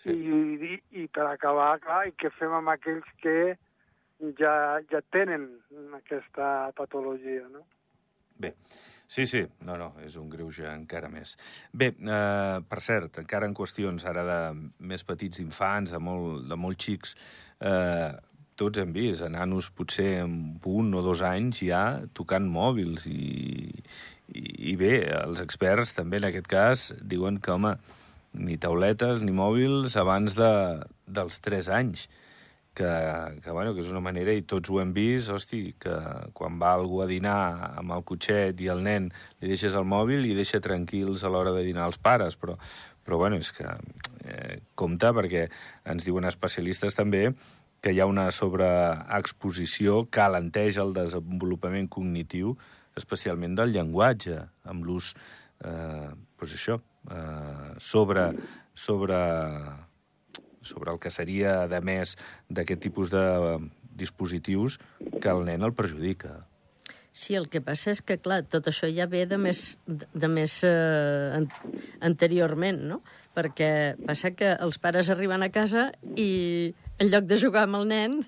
Sí. 0.02 0.14
I, 0.16 0.40
i, 0.66 0.80
I 1.04 1.08
per 1.14 1.28
acabar, 1.30 1.76
clar, 1.84 2.06
i 2.10 2.16
què 2.18 2.32
fem 2.38 2.54
amb 2.58 2.72
aquells 2.74 3.08
que 3.22 3.54
ja, 4.40 4.56
ja 4.90 5.02
tenen 5.14 5.48
aquesta 5.98 6.72
patologia, 6.78 7.46
no? 7.52 7.64
Bé, 8.42 8.56
sí, 9.06 9.28
sí, 9.30 9.44
no, 9.68 9.76
no, 9.78 9.92
és 10.02 10.16
un 10.18 10.30
greuge 10.32 10.66
encara 10.72 11.10
més. 11.12 11.36
Bé, 11.74 11.92
eh, 11.94 12.58
per 12.70 12.82
cert, 12.82 13.20
encara 13.22 13.46
en 13.50 13.54
qüestions 13.58 14.06
ara 14.10 14.24
de 14.26 14.40
més 14.80 15.06
petits 15.06 15.42
infants, 15.44 15.94
de 15.94 16.02
molt, 16.02 16.48
de 16.50 16.58
molt 16.58 16.82
xics, 16.82 17.14
eh, 17.62 18.10
tots 18.62 18.82
hem 18.82 18.94
vist 18.94 19.26
a 19.26 19.30
nanos 19.34 19.72
potser 19.74 20.22
amb 20.22 20.66
un 20.70 20.94
o 20.94 21.02
dos 21.06 21.24
anys 21.26 21.64
ja 21.66 21.84
tocant 22.18 22.46
mòbils 22.46 23.08
i, 23.10 23.72
i, 24.30 24.44
i 24.72 24.76
bé, 24.78 24.94
els 25.24 25.42
experts 25.42 25.96
també 25.98 26.22
en 26.22 26.30
aquest 26.30 26.50
cas 26.52 26.90
diuen 27.02 27.42
que, 27.42 27.56
home, 27.56 27.76
ni 28.38 28.60
tauletes 28.62 29.24
ni 29.24 29.34
mòbils 29.36 29.98
abans 30.00 30.38
de, 30.38 30.52
dels 31.10 31.42
3 31.44 31.72
anys 31.82 32.06
que, 32.74 32.88
que, 33.44 33.52
bueno, 33.52 33.74
que 33.76 33.82
és 33.84 33.90
una 33.92 34.00
manera, 34.04 34.32
i 34.32 34.46
tots 34.48 34.72
ho 34.72 34.80
hem 34.80 34.94
vist, 34.96 35.32
hosti, 35.34 35.74
que 35.82 35.96
quan 36.38 36.60
va 36.62 36.72
algú 36.78 37.02
a 37.04 37.10
dinar 37.10 37.40
amb 37.82 37.98
el 37.98 38.06
cotxet 38.08 38.62
i 38.64 38.70
el 38.72 38.84
nen 38.86 39.10
li 39.42 39.52
deixes 39.52 39.76
el 39.76 39.88
mòbil 39.90 40.30
i 40.30 40.38
deixa 40.38 40.62
tranquils 40.64 41.26
a 41.26 41.34
l'hora 41.34 41.52
de 41.58 41.66
dinar 41.68 41.90
els 41.90 42.00
pares, 42.00 42.38
però, 42.40 42.56
però 43.04 43.20
bueno, 43.20 43.42
és 43.42 43.52
que 43.58 43.68
eh, 43.68 44.62
compta 44.80 45.12
perquè 45.18 45.50
ens 45.92 46.08
diuen 46.08 46.30
especialistes 46.30 46.96
també 46.96 47.28
que 47.82 47.94
hi 47.94 48.00
ha 48.00 48.10
una 48.10 48.30
sobreexposició 48.32 50.06
que 50.14 50.22
alenteja 50.22 50.84
el 50.86 50.94
desenvolupament 50.94 51.90
cognitiu, 51.90 52.56
especialment 52.96 53.56
del 53.58 53.74
llenguatge, 53.74 54.38
amb 54.70 54.86
l'ús, 54.86 55.14
eh, 55.66 56.10
doncs 56.38 56.58
això, 56.58 56.82
eh, 57.10 57.74
sobre, 57.80 58.28
sobre 58.76 59.18
sobre 60.62 60.92
el 60.92 61.00
que 61.00 61.10
seria, 61.10 61.68
de 61.68 61.82
més, 61.82 62.16
d'aquest 62.50 62.82
tipus 62.86 63.12
de 63.12 63.26
dispositius 63.98 64.78
que 65.20 65.30
el 65.30 65.46
nen 65.46 65.66
el 65.66 65.74
perjudica. 65.74 66.46
Sí, 67.12 67.36
el 67.36 67.50
que 67.52 67.60
passa 67.60 67.92
és 67.92 68.00
que, 68.06 68.16
clar, 68.24 68.46
tot 68.48 68.70
això 68.72 68.88
ja 68.88 69.10
ve 69.12 69.26
de 69.28 69.36
més, 69.42 69.76
de 69.88 70.30
més 70.32 70.62
eh, 70.64 71.42
anteriorment, 72.00 72.80
no? 72.94 73.02
Perquè 73.36 73.98
passa 74.08 74.32
que 74.32 74.54
els 74.54 74.80
pares 74.80 75.12
arriben 75.12 75.44
a 75.44 75.52
casa 75.52 75.90
i 76.16 76.72
en 77.02 77.10
lloc 77.10 77.26
de 77.26 77.40
jugar 77.42 77.66
amb 77.66 77.82
el 77.82 77.90
nen, 77.90 78.22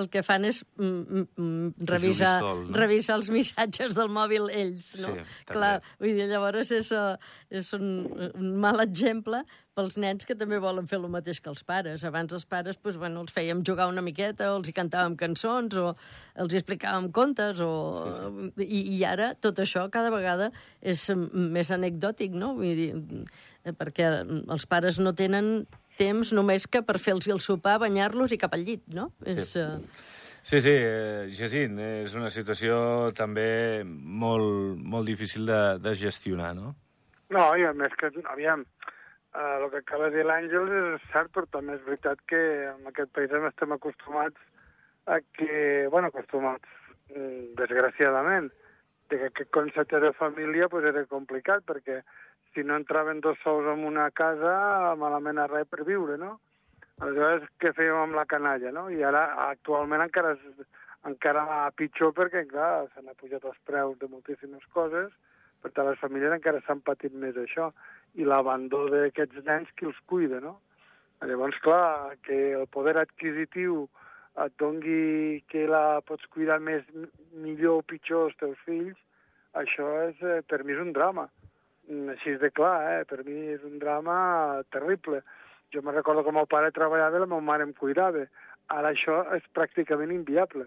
el 0.00 0.08
que 0.12 0.22
fan 0.26 0.44
és 0.48 0.60
mm, 0.76 1.22
mm, 1.38 1.86
revisar, 1.88 2.34
sol, 2.42 2.62
no? 2.66 2.76
revisar 2.76 3.16
els 3.18 3.30
missatges 3.32 3.96
del 3.96 4.10
mòbil 4.12 4.50
ells, 4.52 4.92
no? 5.00 5.14
Sí, 5.14 5.24
Clar, 5.48 5.72
vull 6.02 6.18
dir, 6.18 6.26
llavors 6.30 6.72
és, 6.74 6.90
uh, 6.96 7.14
és 7.48 7.72
un, 7.76 7.86
un 8.28 8.52
mal 8.60 8.82
exemple 8.84 9.42
pels 9.78 9.96
nens 10.02 10.26
que 10.28 10.36
també 10.36 10.58
volen 10.60 10.88
fer 10.90 10.98
el 10.98 11.06
mateix 11.12 11.40
que 11.40 11.48
els 11.52 11.62
pares. 11.64 12.04
Abans 12.04 12.34
els 12.36 12.44
pares, 12.50 12.76
doncs, 12.82 12.98
bueno, 13.00 13.22
els 13.24 13.32
fèiem 13.32 13.62
jugar 13.66 13.88
una 13.88 14.04
miqueta, 14.04 14.50
o 14.52 14.58
els 14.58 14.68
hi 14.68 14.76
cantàvem 14.76 15.16
cançons, 15.20 15.76
o 15.80 15.94
els 16.42 16.52
hi 16.52 16.60
explicàvem 16.60 17.08
contes, 17.16 17.62
o... 17.64 17.70
Sí, 18.10 18.18
sí. 18.18 18.66
I, 18.66 18.82
I 18.98 19.04
ara 19.08 19.32
tot 19.40 19.62
això 19.62 19.86
cada 19.92 20.12
vegada 20.12 20.50
és 20.82 21.06
més 21.14 21.70
anecdòtic, 21.72 22.34
no? 22.36 22.52
Vull 22.58 22.76
dir, 22.76 22.90
perquè 23.78 24.10
els 24.26 24.66
pares 24.68 25.00
no 25.00 25.14
tenen 25.16 25.62
temps 26.00 26.32
només 26.36 26.66
que 26.66 26.82
per 26.86 26.98
fer-los 26.98 27.28
el 27.30 27.42
sopar, 27.44 27.78
banyar-los 27.82 28.32
i 28.32 28.40
cap 28.40 28.56
al 28.56 28.64
llit, 28.66 28.86
no? 28.96 29.10
Sí. 29.20 29.36
És, 29.36 29.52
uh... 29.60 30.08
Sí, 30.42 30.62
sí, 30.64 30.72
eh, 30.72 31.28
Jacint, 31.36 31.76
és 32.00 32.14
una 32.16 32.30
situació 32.32 32.76
també 33.16 33.82
molt, 33.84 34.78
molt 34.80 35.04
difícil 35.06 35.44
de, 35.46 35.60
de 35.84 35.92
gestionar, 35.92 36.54
no? 36.56 36.72
No, 37.30 37.44
i 37.60 37.66
a 37.68 37.74
més 37.76 37.92
que, 38.00 38.08
aviam, 38.32 38.64
eh, 39.34 39.56
el 39.58 39.66
que 39.70 39.82
acaba 39.82 40.08
de 40.08 40.16
dir 40.16 40.24
l'Àngel 40.26 40.72
és 40.78 41.04
cert, 41.12 41.28
però 41.34 41.44
també 41.52 41.76
és 41.76 41.84
veritat 41.84 42.24
que 42.30 42.40
en 42.70 42.88
aquest 42.88 43.12
país 43.16 43.36
estem 43.50 43.76
acostumats 43.76 44.48
a 45.06 45.20
que, 45.36 45.86
bueno, 45.92 46.08
acostumats, 46.08 46.72
mm, 47.12 47.52
desgraciadament, 47.60 48.50
de 49.10 49.18
que 49.18 49.28
aquest 49.30 49.50
concepte 49.50 50.00
de 50.00 50.12
família 50.14 50.68
pues, 50.68 50.84
era 50.88 51.04
complicat, 51.10 51.64
perquè 51.66 52.00
si 52.54 52.64
no 52.64 52.76
entraven 52.76 53.20
dos 53.20 53.38
sous 53.44 53.66
en 53.66 53.84
una 53.84 54.10
casa, 54.10 54.94
malament 54.98 55.38
a 55.38 55.46
res 55.50 55.68
per 55.70 55.84
viure, 55.86 56.16
no? 56.18 56.38
Aleshores, 57.00 57.46
què 57.62 57.72
fèiem 57.76 57.96
amb 57.96 58.18
la 58.18 58.26
canalla, 58.28 58.72
no? 58.74 58.88
I 58.90 59.02
ara, 59.06 59.22
actualment, 59.46 60.02
encara, 60.04 60.34
és, 60.34 60.66
encara 61.08 61.44
pitjor 61.78 62.12
perquè, 62.16 62.44
clar, 62.50 62.88
s'han 62.92 63.12
pujat 63.20 63.46
els 63.46 63.60
preus 63.68 63.96
de 64.02 64.10
moltíssimes 64.10 64.66
coses, 64.74 65.14
per 65.62 65.72
tant, 65.76 65.88
les 65.88 66.00
famílies 66.02 66.34
encara 66.34 66.60
s'han 66.66 66.82
patit 66.84 67.14
més 67.14 67.38
això. 67.38 67.70
I 68.18 68.26
l'abandó 68.26 68.86
d'aquests 68.90 69.46
nens, 69.46 69.70
qui 69.78 69.86
els 69.86 69.98
cuida, 70.10 70.40
no? 70.42 70.58
Llavors, 71.22 71.58
clar, 71.62 72.16
que 72.26 72.38
el 72.58 72.66
poder 72.74 72.96
adquisitiu 72.98 73.84
et 74.40 74.54
dongui 74.58 75.42
que 75.52 75.66
la 75.68 76.00
pots 76.08 76.26
cuidar 76.34 76.58
més, 76.64 76.82
millor 77.44 77.82
o 77.82 77.86
pitjor 77.86 78.30
els 78.30 78.38
teus 78.40 78.58
fills, 78.64 78.96
això 79.60 79.86
és, 80.08 80.22
eh, 80.22 80.40
per 80.48 80.64
mi 80.64 80.72
és 80.72 80.80
un 80.80 80.94
drama 80.96 81.28
així 81.90 82.36
de 82.38 82.50
clar, 82.54 82.76
eh? 82.94 83.04
per 83.10 83.22
mi 83.26 83.36
és 83.54 83.64
un 83.66 83.78
drama 83.82 84.62
terrible. 84.74 85.22
Jo 85.74 85.82
me 85.82 85.94
recordo 85.94 86.22
que 86.22 86.30
el 86.30 86.38
meu 86.38 86.46
pare 86.50 86.70
treballava 86.74 87.18
i 87.18 87.22
la 87.22 87.30
meva 87.30 87.40
mare 87.40 87.66
em 87.66 87.72
cuidava. 87.74 88.26
Ara 88.70 88.92
això 88.94 89.22
és 89.36 89.46
pràcticament 89.56 90.12
inviable. 90.14 90.66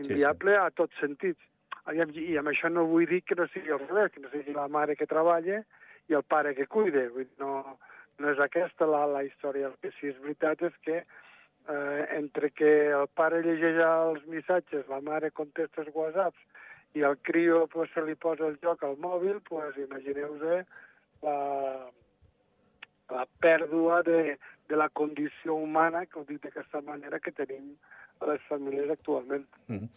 Inviable 0.00 0.52
sí, 0.52 0.58
sí. 0.58 0.60
a 0.60 0.70
tots 0.76 1.00
sentits. 1.00 1.40
I 1.92 2.36
amb 2.38 2.52
això 2.52 2.70
no 2.70 2.86
vull 2.86 3.08
dir 3.10 3.22
que 3.26 3.34
no 3.34 3.48
sigui 3.50 3.72
al 3.74 3.82
revés, 3.82 4.12
que 4.14 4.22
no 4.22 4.30
sigui 4.30 4.54
la 4.54 4.68
mare 4.70 4.96
que 4.96 5.08
treballa 5.10 5.62
i 6.08 6.14
el 6.14 6.22
pare 6.22 6.54
que 6.54 6.68
cuide. 6.70 7.08
Vull 7.14 7.26
dir, 7.26 7.34
no, 7.42 7.78
no 8.20 8.30
és 8.30 8.40
aquesta 8.40 8.86
la, 8.86 9.04
la 9.10 9.24
història. 9.26 9.72
El 9.72 9.80
que 9.82 9.92
sí 9.98 10.12
és 10.12 10.20
veritat 10.22 10.62
és 10.68 10.76
que 10.86 11.00
eh, 11.02 12.02
entre 12.18 12.52
que 12.54 12.72
el 12.92 13.08
pare 13.16 13.42
llegeix 13.42 13.80
els 13.88 14.24
missatges, 14.30 14.88
la 14.92 15.00
mare 15.00 15.32
contesta 15.32 15.82
els 15.82 15.92
whatsapps 15.96 16.48
i 16.94 17.02
al 17.02 17.18
crio 17.18 17.66
pues, 17.72 17.90
se 17.94 18.04
li 18.04 18.14
posa 18.14 18.46
el 18.48 18.58
joc 18.62 18.84
al 18.84 18.98
mòbil, 19.00 19.40
pues, 19.48 19.76
imagineu-vos 19.80 20.64
la, 21.22 21.36
la 23.12 23.26
pèrdua 23.40 24.02
de, 24.06 24.38
de 24.68 24.76
la 24.76 24.88
condició 24.88 25.54
humana, 25.54 26.06
que 26.06 26.20
ho 26.20 26.24
dic 26.28 26.42
d'aquesta 26.44 26.82
manera, 26.84 27.20
que 27.20 27.32
tenim 27.32 27.74
a 28.22 28.30
les 28.30 28.42
famílies 28.48 28.90
actualment. 28.90 29.46
Mm 29.66 29.78
-hmm. 29.78 29.88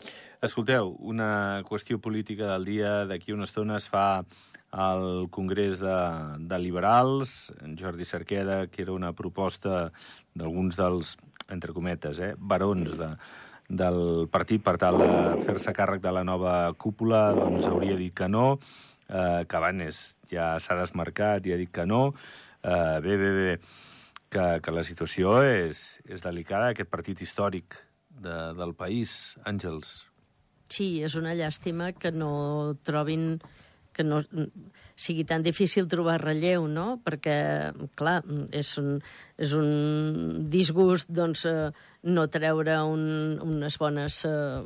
Escolteu, 0.42 0.96
una 1.00 1.62
qüestió 1.64 2.00
política 2.00 2.52
del 2.54 2.66
dia, 2.66 3.06
d'aquí 3.06 3.34
una 3.34 3.44
estona 3.44 3.78
es 3.78 3.90
fa 3.90 4.26
al 4.72 5.30
Congrés 5.30 5.80
de, 5.80 6.00
de 6.40 6.60
Liberals, 6.60 7.54
en 7.62 7.78
Jordi 7.78 8.06
Cerqueda, 8.06 8.68
que 8.68 8.82
era 8.82 8.92
una 8.92 9.14
proposta 9.14 9.92
d'alguns 10.34 10.76
dels, 10.76 11.18
entre 11.50 11.74
cometes, 11.74 12.20
eh, 12.20 12.36
barons 12.38 12.98
de, 12.98 13.16
del 13.70 14.28
partit 14.32 14.64
per 14.64 14.76
tal 14.82 15.00
de 15.02 15.12
fer-se 15.46 15.74
càrrec 15.74 16.04
de 16.04 16.12
la 16.14 16.24
nova 16.28 16.74
cúpula, 16.78 17.32
doncs 17.34 17.66
hauria 17.70 17.98
dit 17.98 18.14
que 18.14 18.30
no, 18.30 18.60
eh, 19.10 19.46
Cabanes 19.50 20.16
ja 20.30 20.56
s'ha 20.62 20.78
desmarcat 20.80 21.46
i 21.46 21.54
ha 21.54 21.60
dit 21.62 21.72
que 21.74 21.86
no. 21.86 22.14
Eh, 22.62 23.00
bé, 23.02 23.18
bé, 23.18 23.32
bé, 23.32 23.60
que, 24.30 24.46
que 24.62 24.74
la 24.74 24.84
situació 24.84 25.40
és, 25.46 26.00
és 26.10 26.24
delicada, 26.26 26.72
aquest 26.74 26.90
partit 26.90 27.22
històric 27.22 27.78
de, 28.10 28.38
del 28.58 28.74
país, 28.78 29.36
Àngels. 29.46 30.04
Sí, 30.70 31.02
és 31.06 31.14
una 31.16 31.36
llàstima 31.38 31.92
que 31.94 32.12
no 32.12 32.76
trobin 32.84 33.36
que 33.96 34.04
no 34.04 34.22
sigui 35.00 35.24
tan 35.28 35.44
difícil 35.46 35.88
trobar 35.92 36.20
relleu, 36.22 36.68
no? 36.68 37.00
Perquè, 37.06 37.38
clar, 38.00 38.20
és 38.52 38.76
un, 38.82 39.00
és 39.40 39.56
un 39.56 40.46
disgust, 40.52 41.12
doncs, 41.12 41.46
eh, 41.50 41.72
no 42.12 42.28
treure 42.32 42.78
un, 42.84 43.06
unes 43.44 43.80
bones, 43.82 44.22
eh, 44.28 44.62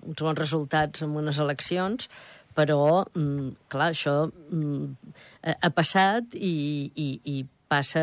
uns 0.00 0.24
bons 0.24 0.40
resultats 0.40 1.04
en 1.04 1.16
unes 1.20 1.38
eleccions, 1.38 2.08
però, 2.56 3.06
mm, 3.14 3.54
clar, 3.70 3.92
això 3.94 4.16
mm, 4.26 5.14
ha 5.54 5.70
passat 5.76 6.34
i, 6.34 6.90
i, 6.96 7.08
i 7.24 7.36
passa 7.70 8.02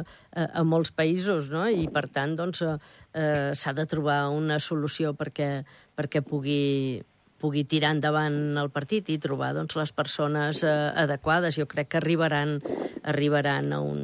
a, 0.00 0.44
a 0.46 0.62
molts 0.62 0.92
països, 0.94 1.50
no? 1.50 1.66
I, 1.66 1.88
per 1.92 2.06
tant, 2.14 2.36
doncs, 2.38 2.62
eh, 2.62 3.50
s'ha 3.58 3.74
de 3.76 3.86
trobar 3.90 4.22
una 4.30 4.60
solució 4.62 5.12
perquè, 5.18 5.50
perquè 5.98 6.22
pugui, 6.22 7.00
pugui 7.40 7.64
tirar 7.64 7.94
endavant 7.96 8.58
el 8.60 8.68
partit 8.74 9.08
i 9.10 9.18
trobar 9.22 9.52
doncs, 9.56 9.76
les 9.80 9.92
persones 9.96 10.62
eh, 10.62 10.74
adequades. 11.02 11.56
Jo 11.56 11.66
crec 11.70 11.90
que 11.92 12.00
arribaran, 12.00 12.58
arribaran 13.02 13.72
a, 13.72 13.80
un, 13.80 14.02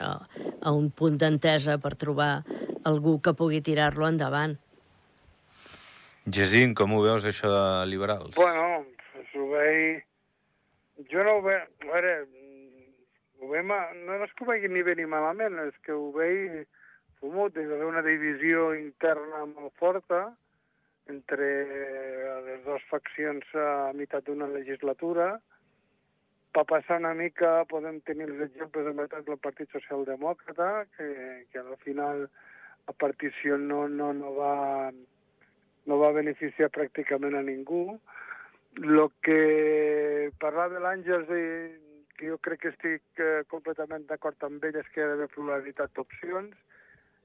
a, 0.00 0.14
a 0.62 0.72
un 0.72 0.88
punt 0.90 1.20
d'entesa 1.20 1.78
per 1.82 1.94
trobar 2.00 2.32
algú 2.88 3.18
que 3.20 3.36
pugui 3.36 3.60
tirar-lo 3.64 4.08
endavant. 4.08 4.56
Jacint, 6.28 6.74
com 6.76 6.92
ho 6.92 7.04
veus, 7.04 7.24
això 7.28 7.48
de 7.52 7.86
liberals? 7.88 8.34
Bueno, 8.36 8.84
pues 9.12 9.36
ho 9.36 9.46
veig... 9.52 10.02
Jo 11.12 11.22
no 11.24 11.38
ho 11.38 11.44
veig... 11.44 11.68
A 11.84 11.92
veure, 11.92 12.16
ho 13.40 13.52
veig 13.52 13.64
ma... 13.68 13.78
no 13.94 14.18
és 14.24 14.34
que 14.34 14.44
ho 14.44 14.50
vegi 14.50 14.68
ni 14.72 14.82
bé 14.84 14.96
ni 14.98 15.06
malament, 15.08 15.56
és 15.68 15.78
que 15.86 15.96
ho 15.96 16.10
veig 16.16 16.66
fumut, 17.20 17.56
haver 17.56 17.86
una 17.86 18.02
divisió 18.04 18.72
interna 18.76 19.44
molt 19.46 19.74
forta, 19.80 20.28
entre 21.08 21.48
les 22.46 22.64
dues 22.64 22.84
faccions 22.90 23.54
a 23.54 23.92
meitat 23.96 24.26
d'una 24.26 24.48
legislatura. 24.52 25.36
Va 26.56 26.64
passar 26.68 26.98
una 26.98 27.14
mica, 27.14 27.64
podem 27.70 28.00
tenir 28.08 28.28
els 28.28 28.44
exemples 28.48 28.86
de 28.88 28.94
meitat 28.96 29.26
del 29.26 29.38
Partit 29.38 29.70
Socialdemòcrata, 29.74 30.86
que, 30.96 31.08
que 31.52 31.60
al 31.62 31.76
final 31.84 32.24
la 32.88 32.94
partició 32.96 33.58
no, 33.60 33.86
no, 33.88 34.12
no 34.16 34.32
va 34.36 34.56
no 35.88 35.96
va 35.96 36.12
beneficiar 36.12 36.68
pràcticament 36.74 37.36
a 37.38 37.44
ningú. 37.44 37.82
Lo 38.84 39.08
que 39.24 40.30
parlava 40.42 40.82
l'Àngels, 40.84 41.30
i 41.32 41.46
que 42.18 42.28
jo 42.32 42.36
crec 42.44 42.64
que 42.64 42.72
estic 42.74 43.22
eh, 43.22 43.44
completament 43.52 44.04
d'acord 44.10 44.42
amb 44.44 44.64
ell, 44.68 44.76
és 44.80 44.90
que 44.92 45.00
hi 45.00 45.06
ha 45.06 45.12
d'haver 45.12 45.30
pluralitat 45.32 45.94
d'opcions, 45.96 46.52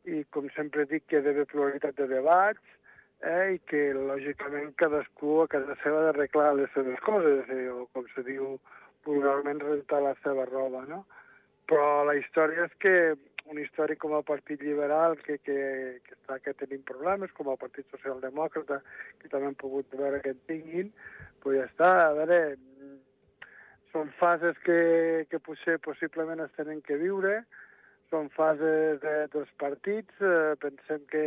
i 0.06 0.24
com 0.36 0.48
sempre 0.56 0.86
dic 0.90 1.06
que 1.08 1.18
hi 1.18 1.22
ha 1.22 1.26
d'haver 1.28 1.48
pluralitat 1.52 2.00
de 2.00 2.08
debats, 2.12 2.80
eh, 3.24 3.56
i 3.56 3.60
que 3.70 3.82
lògicament 3.96 4.74
cadascú 4.80 5.42
a 5.44 5.50
casa 5.52 5.78
seva 5.82 6.02
ha 6.02 6.08
d'arreglar 6.10 6.54
les 6.60 6.72
seves 6.76 7.00
coses, 7.06 7.50
eh, 7.50 7.68
o 7.72 7.88
com 7.96 8.08
se 8.14 8.24
diu 8.28 8.58
vulgarment 9.08 9.62
rentar 9.64 10.02
la 10.04 10.16
seva 10.24 10.46
roba, 10.50 10.84
no? 10.90 11.04
Però 11.70 12.04
la 12.08 12.16
història 12.20 12.68
és 12.68 12.76
que 12.84 12.96
un 13.52 13.60
històric 13.60 14.00
com 14.00 14.14
el 14.16 14.24
Partit 14.28 14.62
Liberal, 14.64 15.18
que, 15.24 15.38
que, 15.44 15.58
que 16.04 16.16
està 16.16 16.40
que 16.44 16.54
tenim 16.60 16.84
problemes, 16.88 17.32
com 17.36 17.50
el 17.52 17.60
Partit 17.60 17.88
Socialdemòcrata, 17.92 18.80
que 19.20 19.32
també 19.32 19.52
hem 19.52 19.58
pogut 19.60 19.98
veure 20.00 20.22
que 20.24 20.32
en 20.36 20.40
tinguin, 20.48 20.94
pues 21.44 21.60
ja 21.60 21.68
està, 21.68 21.92
a 22.08 22.14
veure, 22.20 22.40
són 23.94 24.10
fases 24.20 24.58
que, 24.66 25.28
que 25.30 25.40
potser 25.44 25.78
possiblement 25.84 26.42
es 26.44 26.56
tenen 26.58 26.82
que 26.88 26.98
viure, 27.00 27.44
són 28.10 28.30
fases 28.34 29.00
de, 29.04 29.16
dels 29.34 29.52
partits, 29.62 30.22
eh, 30.22 30.56
pensem 30.64 31.04
que, 31.12 31.26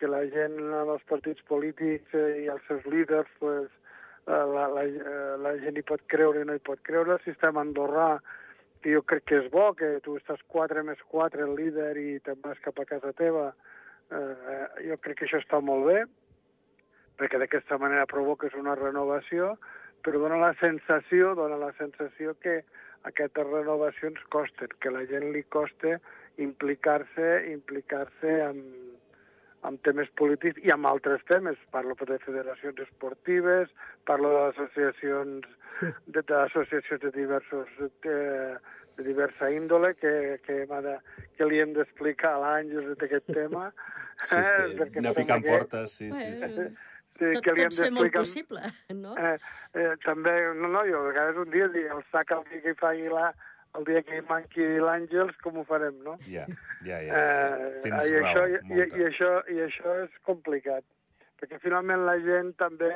que 0.00 0.08
la 0.08 0.24
gent 0.32 0.56
en 0.58 0.90
els 0.96 1.04
partits 1.10 1.44
polítics 1.48 2.14
eh, 2.16 2.44
i 2.44 2.48
els 2.52 2.64
seus 2.68 2.86
líders, 2.88 3.30
pues, 3.38 3.68
eh, 4.26 4.44
la, 4.54 4.66
la, 4.72 4.84
eh, 4.84 5.34
la 5.44 5.56
gent 5.62 5.78
hi 5.78 5.84
pot 5.86 6.02
creure 6.12 6.42
i 6.42 6.48
no 6.48 6.56
hi 6.56 6.64
pot 6.64 6.80
creure. 6.88 7.18
El 7.18 7.26
sistema 7.26 7.62
andorrà, 7.64 8.14
que 8.80 8.94
jo 8.96 9.04
crec 9.04 9.26
que 9.28 9.42
és 9.42 9.50
bo, 9.52 9.70
que 9.76 9.98
tu 10.04 10.16
estàs 10.16 10.40
4 10.54 10.84
més 10.88 11.00
4 11.12 11.44
el 11.44 11.52
líder 11.58 11.92
i 12.00 12.08
te'n 12.24 12.40
vas 12.44 12.60
cap 12.64 12.80
a 12.80 12.88
casa 12.88 13.12
teva, 13.18 13.50
eh, 14.10 14.64
jo 14.88 14.96
crec 15.04 15.20
que 15.20 15.28
això 15.28 15.42
està 15.42 15.60
molt 15.60 15.86
bé, 15.90 16.00
perquè 17.20 17.38
d'aquesta 17.38 17.76
manera 17.78 18.08
provoques 18.08 18.56
una 18.56 18.74
renovació, 18.78 19.52
però 20.00 20.22
dona 20.22 20.40
la 20.40 20.54
sensació, 20.60 21.34
dona 21.36 21.60
la 21.60 21.74
sensació 21.76 22.32
que 22.40 22.62
aquestes 23.08 23.46
renovacions 23.52 24.20
costen, 24.32 24.72
que 24.80 24.92
la 24.92 25.04
gent 25.08 25.28
li 25.34 25.42
costa 25.52 25.98
implicar-se 26.40 27.28
implicar-se 27.52 28.36
amb, 28.46 28.89
amb 29.66 29.80
temes 29.84 30.08
polítics 30.18 30.60
i 30.64 30.72
amb 30.74 30.88
altres 30.88 31.22
temes. 31.28 31.58
Parlo 31.74 31.96
de 31.98 32.18
federacions 32.24 32.80
esportives, 32.86 33.72
parlo 34.08 34.32
d'associacions 34.36 35.48
de, 36.06 36.22
d'associacions 36.22 37.02
de 37.02 37.10
diversos 37.16 37.72
de, 38.04 38.18
de 38.96 39.04
diversa 39.06 39.50
índole 39.50 39.94
que, 39.94 40.40
que, 40.46 40.64
de, 40.66 40.96
que 41.36 41.48
li 41.48 41.60
hem 41.60 41.74
d'explicar 41.76 42.36
a 42.36 42.44
l'Àngels 42.44 42.96
d'aquest 43.00 43.32
tema. 43.32 43.70
Sí, 44.20 44.36
sí, 44.36 44.38
eh, 44.38 45.02
no 45.04 45.14
picant 45.16 45.44
que... 45.44 45.50
portes, 45.50 45.98
sí, 45.98 46.12
sí. 46.12 46.32
sí. 46.34 46.54
sí. 46.56 46.70
Sí, 47.20 47.28
tot, 47.34 47.42
que 47.44 47.52
li 47.52 47.64
hem 47.66 47.72
tot 47.74 47.82
fer 47.82 47.90
molt 47.92 48.14
possible, 48.14 48.60
no? 48.96 49.12
Eh, 49.20 49.34
eh, 49.76 49.90
també, 50.06 50.32
no, 50.56 50.70
no, 50.72 50.86
jo 50.88 51.02
a 51.02 51.08
vegades 51.10 51.40
un 51.42 51.50
dia 51.52 51.66
dic, 51.68 51.90
el 51.92 52.00
sac 52.08 52.32
el 52.32 52.46
que 52.48 52.62
hi 52.64 52.72
faci 52.80 53.10
la, 53.12 53.26
el 53.78 53.84
dia 53.86 54.02
que 54.02 54.18
hi 54.18 54.22
manqui 54.28 54.66
l'Àngels, 54.82 55.36
com 55.44 55.60
ho 55.60 55.64
farem, 55.68 55.98
no? 56.06 56.16
Ja, 56.26 56.46
ja, 56.86 56.98
ja. 57.06 57.20
Eh, 57.20 57.82
i, 57.86 57.92
això, 58.22 58.46
i, 58.50 58.80
i, 58.80 59.04
això, 59.06 59.30
I 59.52 59.60
això 59.66 59.96
és 60.04 60.16
complicat, 60.26 60.86
perquè 61.40 61.60
finalment 61.62 62.04
la 62.08 62.16
gent 62.24 62.54
també, 62.60 62.92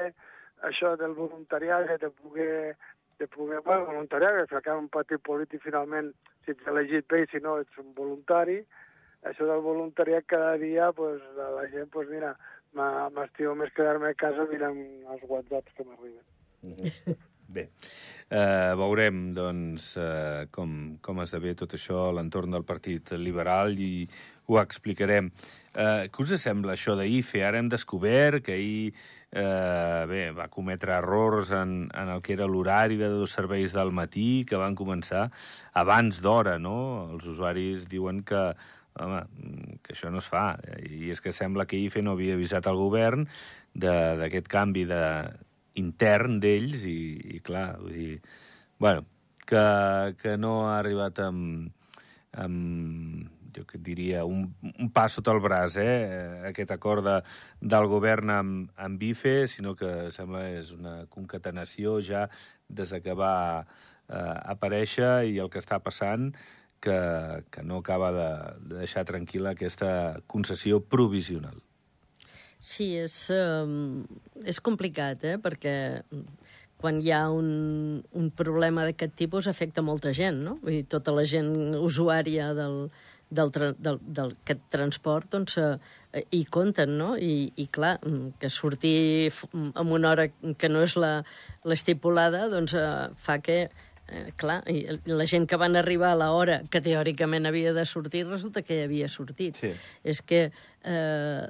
això 0.67 0.95
del 1.01 1.15
voluntariat, 1.19 1.93
de 2.03 2.11
poder, 2.11 2.75
de 3.21 3.29
poder 3.31 3.61
bueno, 3.67 3.87
voluntariat, 3.93 4.49
que 4.51 4.63
fa 4.65 4.79
un 4.79 4.91
partit 4.93 5.23
polític 5.23 5.63
finalment, 5.63 6.11
si 6.45 6.55
ets 6.55 6.73
elegit 6.73 7.07
bé, 7.11 7.25
si 7.31 7.41
no 7.45 7.59
ets 7.63 7.79
un 7.81 7.95
voluntari, 7.97 8.59
això 9.25 9.47
del 9.49 9.63
voluntariat 9.65 10.27
cada 10.29 10.57
dia, 10.61 10.91
pues, 10.93 11.23
la 11.39 11.69
gent, 11.73 11.89
pues, 11.93 12.11
mira, 12.11 12.35
m'estimo 12.75 13.55
més 13.55 13.71
quedar-me 13.77 14.11
a 14.11 14.19
casa 14.19 14.49
mirant 14.51 14.81
els 15.15 15.23
whatsapps 15.31 15.73
que 15.77 15.87
m'arriben. 15.87 16.27
Mm 16.63 16.75
-hmm. 16.75 17.17
Bé, 17.48 17.68
eh, 18.30 18.72
veurem 18.78 19.33
doncs, 19.37 19.94
eh, 20.00 20.46
com, 20.50 20.96
com 21.04 21.20
esdevé 21.22 21.54
tot 21.54 21.74
això 21.76 22.09
a 22.09 22.14
l'entorn 22.16 22.54
del 22.54 22.64
Partit 22.64 23.12
Liberal 23.20 23.76
i 23.78 24.07
ho 24.46 24.59
explicarem. 24.61 25.30
Eh, 25.74 26.09
què 26.09 26.24
us 26.24 26.33
sembla 26.40 26.74
això 26.74 26.96
d'IFE? 26.98 27.44
Ara 27.44 27.61
hem 27.61 27.68
descobert 27.68 28.44
que 28.46 28.57
ahir 28.57 28.92
eh, 29.30 30.04
bé, 30.11 30.22
va 30.37 30.48
cometre 30.48 30.96
errors 30.96 31.52
en, 31.54 31.88
en 31.92 32.12
el 32.16 32.22
que 32.24 32.35
era 32.37 32.48
l'horari 32.48 32.96
de 33.00 33.11
dos 33.12 33.37
serveis 33.37 33.76
del 33.76 33.92
matí, 33.92 34.44
que 34.48 34.61
van 34.61 34.76
començar 34.78 35.28
abans 35.72 36.20
d'hora, 36.24 36.59
no? 36.59 36.78
Els 37.14 37.28
usuaris 37.28 37.88
diuen 37.90 38.22
que 38.24 38.44
home, 39.00 39.24
que 39.83 39.94
això 39.94 40.11
no 40.11 40.20
es 40.22 40.28
fa. 40.30 40.54
I 40.87 41.11
és 41.12 41.20
que 41.20 41.33
sembla 41.35 41.66
que 41.66 41.80
IFE 41.80 42.02
no 42.02 42.14
havia 42.14 42.38
avisat 42.38 42.66
al 42.70 42.78
govern 42.78 43.26
d'aquest 43.74 44.48
canvi 44.48 44.85
de, 44.87 45.02
intern 45.81 46.39
d'ells 46.43 46.85
i, 46.89 46.99
i 47.37 47.41
clar, 47.45 47.69
vull 47.81 47.95
dir... 47.97 48.19
Bueno, 48.79 49.05
que, 49.47 49.65
que 50.21 50.37
no 50.41 50.65
ha 50.69 50.79
arribat 50.79 51.21
amb, 51.23 51.71
amb 52.33 53.31
jo 53.55 53.65
que 53.67 53.79
diria, 53.79 54.25
un, 54.27 54.49
un 54.73 54.91
pas 54.91 55.15
sota 55.15 55.33
el 55.35 55.41
braç, 55.45 55.77
eh? 55.79 56.43
aquest 56.51 56.73
acord 56.75 57.05
de, 57.07 57.21
del 57.61 57.87
govern 57.91 58.33
amb, 58.35 58.73
amb 58.75 58.99
BIFE, 58.99 59.45
sinó 59.51 59.77
que 59.79 60.11
sembla 60.15 60.43
és 60.57 60.73
una 60.75 61.05
concatenació 61.13 62.01
ja 62.03 62.27
des 62.69 62.95
que 63.05 63.15
va 63.15 63.35
eh, 63.63 64.37
aparèixer 64.57 65.29
i 65.31 65.39
el 65.39 65.53
que 65.53 65.63
està 65.63 65.79
passant 65.85 66.33
que, 66.85 66.99
que 67.51 67.63
no 67.63 67.79
acaba 67.81 68.11
de, 68.13 68.31
de 68.67 68.83
deixar 68.83 69.07
tranquil·la 69.09 69.55
aquesta 69.55 70.21
concessió 70.27 70.83
provisional. 70.83 71.63
Sí, 72.64 72.94
és, 72.96 73.14
um, 73.35 74.05
és 74.48 74.57
complicat, 74.64 75.20
eh? 75.29 75.37
perquè 75.37 75.74
quan 76.81 77.00
hi 77.05 77.12
ha 77.12 77.27
un, 77.33 77.48
un 78.16 78.31
problema 78.37 78.87
d'aquest 78.87 79.12
tipus 79.20 79.48
afecta 79.50 79.85
molta 79.85 80.14
gent, 80.16 80.40
no? 80.46 80.57
Vull 80.62 80.79
dir, 80.79 80.87
tota 80.94 81.12
la 81.12 81.27
gent 81.29 81.50
usuària 81.77 82.50
del, 82.57 82.87
del, 83.29 83.53
del, 83.85 84.00
del 84.16 84.33
transport 84.72 85.29
doncs, 85.37 85.59
eh, 85.61 86.24
hi 86.33 86.42
compten, 86.57 86.96
no? 87.00 87.14
I, 87.20 87.53
I, 87.57 87.68
clar, 87.72 87.98
que 88.40 88.50
sortir 88.53 89.33
en 89.53 89.92
una 89.98 90.14
hora 90.14 90.29
que 90.33 90.72
no 90.72 90.85
és 90.88 90.96
l'estipulada 90.96 92.46
doncs, 92.53 92.77
eh, 92.81 93.11
fa 93.29 93.42
que 93.44 93.66
eh, 94.09 94.33
clar, 94.37 94.61
i 94.71 94.85
la 95.11 95.27
gent 95.31 95.47
que 95.51 95.59
van 95.61 95.77
arribar 95.77 96.12
a 96.12 96.19
l'hora 96.21 96.61
que 96.71 96.83
teòricament 96.85 97.47
havia 97.49 97.75
de 97.77 97.85
sortir, 97.88 98.25
resulta 98.29 98.62
que 98.62 98.81
ja 98.81 98.88
havia 98.88 99.09
sortit. 99.09 99.59
Sí. 99.61 99.73
És 100.05 100.23
que 100.23 100.47
eh, 100.49 101.45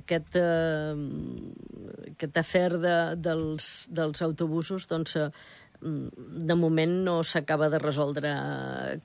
aquest, 0.00 0.36
eh, 0.40 2.12
aquest 2.14 2.42
afer 2.42 2.68
de, 2.78 2.98
dels, 3.16 3.70
dels 3.88 4.22
autobusos, 4.26 4.88
doncs, 4.90 5.16
eh, 5.16 5.30
de 5.80 6.56
moment 6.60 6.92
no 7.06 7.20
s'acaba 7.24 7.70
de 7.72 7.78
resoldre 7.80 8.34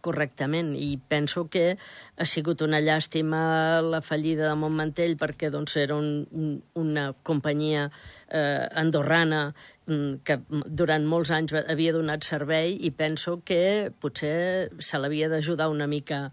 correctament 0.04 0.74
i 0.76 0.98
penso 1.00 1.46
que 1.48 1.78
ha 2.18 2.26
sigut 2.28 2.62
una 2.66 2.82
llàstima 2.84 3.80
la 3.86 4.02
fallida 4.04 4.50
de 4.50 4.58
Montmantell 4.60 5.16
perquè 5.16 5.52
doncs, 5.54 5.78
era 5.80 5.96
un, 5.96 6.60
una 6.76 7.14
companyia 7.24 7.88
eh, 8.28 8.68
andorrana 8.76 9.54
Mm, 9.86 10.24
que 10.26 10.40
durant 10.50 11.04
molts 11.06 11.30
anys 11.30 11.52
havia 11.60 11.92
donat 11.94 12.26
servei 12.26 12.72
i 12.88 12.90
penso 12.90 13.36
que 13.46 13.92
potser 14.02 14.72
se 14.82 14.98
l'havia 14.98 15.28
d'ajudar 15.30 15.68
una 15.70 15.86
mica 15.86 16.32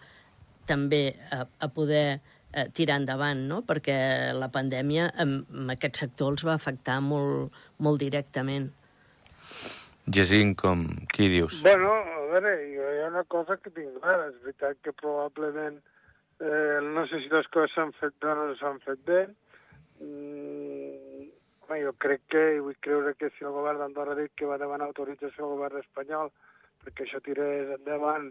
també 0.64 1.02
a, 1.28 1.42
a 1.44 1.68
poder 1.68 2.06
eh, 2.16 2.64
tirar 2.72 2.96
endavant, 3.02 3.42
no? 3.50 3.60
perquè 3.68 4.32
la 4.32 4.48
pandèmia 4.54 5.10
en, 5.20 5.42
en 5.52 5.74
aquest 5.74 6.00
sector 6.00 6.32
els 6.32 6.46
va 6.48 6.56
afectar 6.56 6.96
molt, 7.04 7.52
molt 7.76 8.00
directament. 8.00 8.70
Jacint, 10.06 10.56
com... 10.58 10.84
Qui 11.12 11.28
dius? 11.30 11.60
Bueno, 11.62 11.92
a 11.94 12.26
veure, 12.32 12.56
jo 12.74 12.90
hi 12.90 13.02
ha 13.02 13.10
una 13.12 13.24
cosa 13.24 13.56
que 13.56 13.70
tinc 13.70 14.00
clara. 14.00 14.30
És 14.32 14.40
veritat 14.42 14.80
que 14.82 14.94
probablement 14.98 15.78
eh, 16.42 16.80
no 16.82 17.06
sé 17.06 17.22
si 17.22 17.30
les 17.32 17.48
coses 17.54 17.74
s'han 17.76 17.94
fet 18.00 18.16
bé 18.20 18.32
o 18.32 18.38
no 18.40 18.48
s'han 18.58 18.82
fet 18.86 19.04
bé. 19.06 19.22
Mm, 20.02 21.30
Home, 21.72 21.78
jo 21.84 21.92
crec 22.04 22.24
que, 22.28 22.40
i 22.56 22.60
vull 22.60 22.76
creure 22.84 23.14
que 23.14 23.30
si 23.32 23.46
el 23.46 23.54
govern 23.54 23.78
d'Andorra 23.80 24.16
ha 24.16 24.18
dit 24.18 24.32
que 24.36 24.48
va 24.48 24.58
demanar 24.60 24.88
autorització 24.90 25.46
al 25.46 25.54
govern 25.54 25.78
espanyol 25.80 26.32
perquè 26.82 27.06
això 27.06 27.20
tirés 27.22 27.70
endavant, 27.76 28.26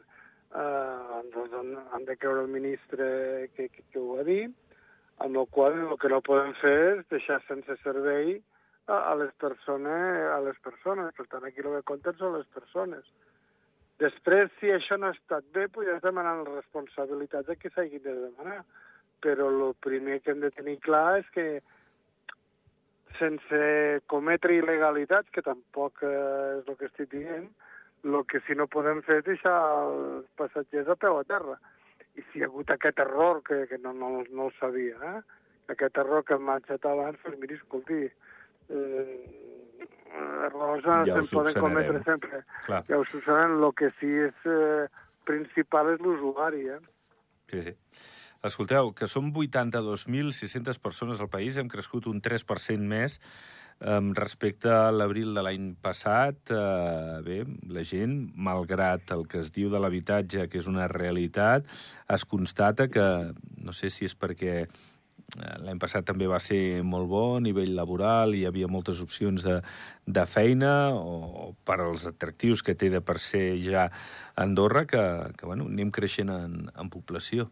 eh, 0.52 1.22
doncs 1.34 1.56
han 1.96 2.06
de 2.06 2.18
creure 2.20 2.44
el 2.44 2.52
ministre 2.52 3.08
que, 3.56 3.70
que, 3.72 3.86
que 3.94 4.00
ho 4.00 4.20
ha 4.20 4.26
dit, 4.28 4.52
amb 5.24 5.38
el 5.38 5.48
qual 5.56 5.80
el 5.80 5.98
que 6.02 6.12
no 6.12 6.22
podem 6.26 6.54
fer 6.60 6.78
és 6.98 7.06
deixar 7.14 7.40
sense 7.48 7.78
servei 7.82 8.36
a, 8.88 9.16
les 9.16 9.34
persones, 9.42 10.30
a 10.32 10.40
les 10.46 10.58
persones. 10.64 11.14
Per 11.18 11.28
tant, 11.32 11.46
aquí 11.46 11.64
el 11.64 11.72
que 11.78 11.90
compten 11.92 12.18
són 12.20 12.38
les 12.38 12.48
persones. 12.54 13.06
Després, 14.02 14.50
si 14.60 14.72
això 14.74 14.98
no 14.98 15.12
ha 15.12 15.16
estat 15.16 15.46
bé, 15.54 15.68
pues 15.70 15.88
ja 15.90 16.00
es 16.00 16.06
demanen 16.06 16.46
les 16.46 16.62
responsabilitats 16.62 17.48
de 17.48 17.58
qui 17.60 17.70
s'hagin 17.70 18.02
de 18.06 18.16
demanar. 18.28 18.64
Però 19.22 19.52
el 19.54 19.76
primer 19.86 20.22
que 20.22 20.34
hem 20.34 20.42
de 20.42 20.50
tenir 20.56 20.80
clar 20.82 21.20
és 21.20 21.28
que 21.36 21.46
sense 23.20 23.60
cometre 24.10 24.56
il·legalitats, 24.58 25.30
que 25.36 25.44
tampoc 25.46 26.02
eh, 26.02 26.62
és 26.62 26.72
el 26.72 26.80
que 26.80 26.90
estic 26.90 27.12
dient, 27.12 27.46
el 28.08 28.24
que 28.26 28.42
si 28.48 28.58
no 28.58 28.66
podem 28.72 29.04
fer 29.06 29.20
és 29.22 29.28
deixar 29.28 29.54
els 29.84 30.26
passatgers 30.40 30.90
a 30.90 30.98
peu 30.98 31.20
a 31.20 31.28
terra. 31.28 31.60
I 32.18 32.26
si 32.32 32.40
hi 32.40 32.44
ha 32.44 32.50
hagut 32.50 32.74
aquest 32.74 33.00
error, 33.00 33.44
que, 33.46 33.68
que 33.70 33.78
no, 33.84 33.94
no, 33.94 34.24
no 34.32 34.50
el 34.50 34.56
sabia, 34.58 34.98
eh? 35.14 35.22
aquest 35.72 36.02
arròs 36.02 36.26
que 36.28 36.36
hem 36.36 36.48
menjat 36.48 36.86
abans, 36.90 37.20
doncs 37.24 37.40
miri, 37.40 37.60
escolti, 37.60 38.02
eh, 38.72 39.42
arròs 40.48 40.84
ja 40.84 41.20
se'n 41.20 41.30
poden 41.32 41.60
cometre 41.60 42.02
sempre. 42.08 42.42
Clar. 42.66 42.82
Ja 42.90 43.00
ho 43.00 43.06
subsanen, 43.10 43.60
el 43.60 43.76
que 43.78 43.92
sí 44.00 44.12
és 44.28 44.50
eh, 44.50 44.88
principal 45.28 45.94
és 45.94 46.04
l'usuari, 46.04 46.68
eh? 46.76 46.82
Sí, 47.52 47.64
sí. 47.68 47.76
Escolteu, 48.42 48.90
que 48.98 49.06
som 49.06 49.30
82.600 49.30 50.80
persones 50.82 51.22
al 51.22 51.30
país, 51.30 51.58
hem 51.62 51.70
crescut 51.70 52.08
un 52.10 52.24
3% 52.26 52.88
més 52.90 53.20
eh, 53.22 54.00
respecte 54.18 54.72
a 54.74 54.90
l'abril 54.96 55.36
de 55.38 55.44
l'any 55.46 55.68
passat. 55.82 56.50
Eh, 56.50 57.20
bé, 57.28 57.42
la 57.70 57.86
gent, 57.86 58.16
malgrat 58.34 59.14
el 59.14 59.28
que 59.30 59.44
es 59.46 59.54
diu 59.54 59.70
de 59.70 59.82
l'habitatge, 59.82 60.48
que 60.50 60.62
és 60.62 60.70
una 60.72 60.90
realitat, 60.90 61.70
es 62.10 62.26
constata 62.26 62.90
que, 62.90 63.06
no 63.62 63.78
sé 63.78 63.94
si 63.94 64.10
és 64.10 64.18
perquè 64.18 64.56
eh, 64.64 64.70
l'any 65.40 65.80
passat 65.80 66.06
també 66.08 66.28
va 66.28 66.40
ser 66.44 66.82
molt 66.84 67.08
bo 67.08 67.24
a 67.38 67.44
nivell 67.44 67.72
laboral, 67.78 68.36
hi 68.36 68.44
havia 68.50 68.68
moltes 68.68 69.00
opcions 69.04 69.46
de, 69.48 69.62
de 70.06 70.26
feina 70.28 70.92
o, 70.98 71.16
o 71.46 71.46
per 71.66 71.80
als 71.86 72.06
atractius 72.10 72.64
que 72.64 72.76
té 72.76 72.90
de 72.92 73.00
per 73.00 73.18
ser 73.20 73.56
ja 73.64 73.88
Andorra, 74.36 74.86
que, 74.86 75.04
que 75.38 75.48
bueno, 75.48 75.70
anem 75.72 75.92
creixent 75.92 76.32
en, 76.34 76.68
en 76.76 76.92
població. 76.92 77.48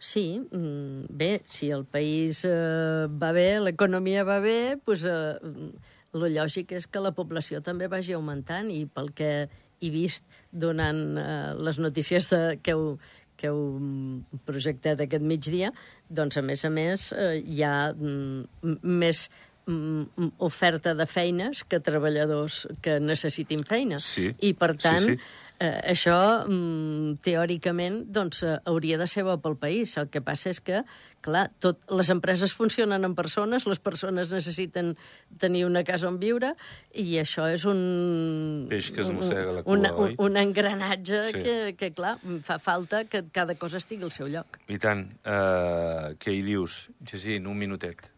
Sí, 0.00 0.40
mm, 0.40 1.12
bé, 1.12 1.42
si 1.48 1.70
el 1.70 1.84
país 1.84 2.44
eh, 2.48 3.06
va 3.20 3.32
bé, 3.36 3.60
l'economia 3.60 4.24
va 4.24 4.38
bé, 4.40 4.76
doncs 4.86 5.04
eh, 5.04 5.72
el 6.16 6.24
lògic 6.34 6.72
és 6.78 6.86
que 6.88 7.02
la 7.04 7.12
població 7.16 7.60
també 7.60 7.88
vagi 7.88 8.16
augmentant 8.16 8.70
i 8.72 8.86
pel 8.88 9.12
que 9.16 9.32
he 9.80 9.90
vist 9.92 10.24
donant 10.52 11.18
eh, 11.20 11.52
les 11.60 11.78
notícies 11.80 12.28
de, 12.32 12.40
que, 12.64 12.72
heu, 12.72 12.96
que 13.40 13.48
heu 13.48 13.60
mm, 13.80 14.40
projectat 14.48 15.00
aquest 15.00 15.24
migdia, 15.24 15.72
doncs, 16.08 16.36
a 16.36 16.44
més 16.44 16.64
a 16.68 16.70
més, 16.72 17.10
eh, 17.16 17.38
hi 17.40 17.64
ha 17.64 17.76
mm, 17.94 18.74
més 18.84 19.26
mm, 19.66 20.32
oferta 20.46 20.94
de 20.98 21.06
feines 21.08 21.64
que 21.64 21.80
treballadors 21.80 22.66
que 22.84 22.98
necessitin 23.00 23.64
feina. 23.68 24.00
Sí. 24.04 24.30
I, 24.38 24.52
per 24.52 24.74
Sí, 24.76 24.84
tant, 24.84 25.06
sí. 25.08 25.18
Eh, 25.60 25.92
això, 25.92 26.46
mm, 26.48 27.18
teòricament, 27.20 28.06
doncs, 28.08 28.42
eh, 28.48 28.56
hauria 28.64 28.96
de 28.96 29.06
ser 29.06 29.24
bo 29.26 29.34
pel 29.42 29.58
país. 29.60 29.94
El 30.00 30.08
que 30.08 30.22
passa 30.24 30.48
és 30.48 30.60
que, 30.64 30.78
clar, 31.20 31.50
tot, 31.60 31.82
les 31.92 32.08
empreses 32.08 32.54
funcionen 32.56 33.04
amb 33.04 33.14
persones, 33.14 33.66
les 33.68 33.78
persones 33.78 34.32
necessiten 34.32 34.94
tenir 35.36 35.66
una 35.66 35.84
casa 35.84 36.08
on 36.08 36.16
viure, 36.18 36.54
i 36.94 37.18
això 37.20 37.44
és 37.52 37.66
un... 37.68 38.66
Peix 38.70 38.88
que 38.90 39.02
es 39.02 39.10
mossega 39.12 39.52
la 39.52 39.62
cua, 39.62 39.74
una, 39.74 39.92
oi? 39.92 40.14
un, 40.16 40.30
un 40.30 40.38
engranatge 40.40 41.20
Sí. 41.30 41.42
que, 41.42 41.76
que, 41.76 41.92
clar, 41.92 42.16
fa 42.42 42.56
falta 42.58 43.04
que 43.04 43.20
cada 43.30 43.54
cosa 43.60 43.76
estigui 43.76 44.08
al 44.08 44.12
seu 44.16 44.28
lloc. 44.32 44.56
I 44.72 44.78
tant. 44.80 45.04
Uh, 45.28 46.16
què 46.16 46.32
hi 46.32 46.40
dius, 46.40 46.86
Jacint? 47.04 47.46
Un 47.46 47.58
minutet. 47.60 48.08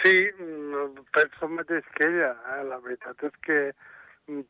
Sí, 0.00 0.24
mm, 0.40 1.04
penso 1.12 1.44
el 1.50 1.52
mateix 1.60 1.84
que 1.94 2.08
ella. 2.08 2.32
Eh? 2.56 2.64
La 2.64 2.80
veritat 2.80 3.28
és 3.28 3.38
que 3.44 3.60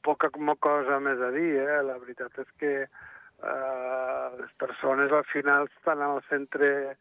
poca 0.02 0.30
cosa 0.60 0.98
més 1.00 1.20
a 1.20 1.30
dir. 1.34 1.52
Eh? 1.62 1.82
La 1.86 1.98
veritat 1.98 2.38
és 2.42 2.50
que 2.60 2.72
eh, 2.84 4.26
les 4.40 4.54
persones 4.58 5.12
al 5.12 5.26
final 5.32 5.68
estan 5.70 6.02
al 6.02 6.22
centre 6.28 6.96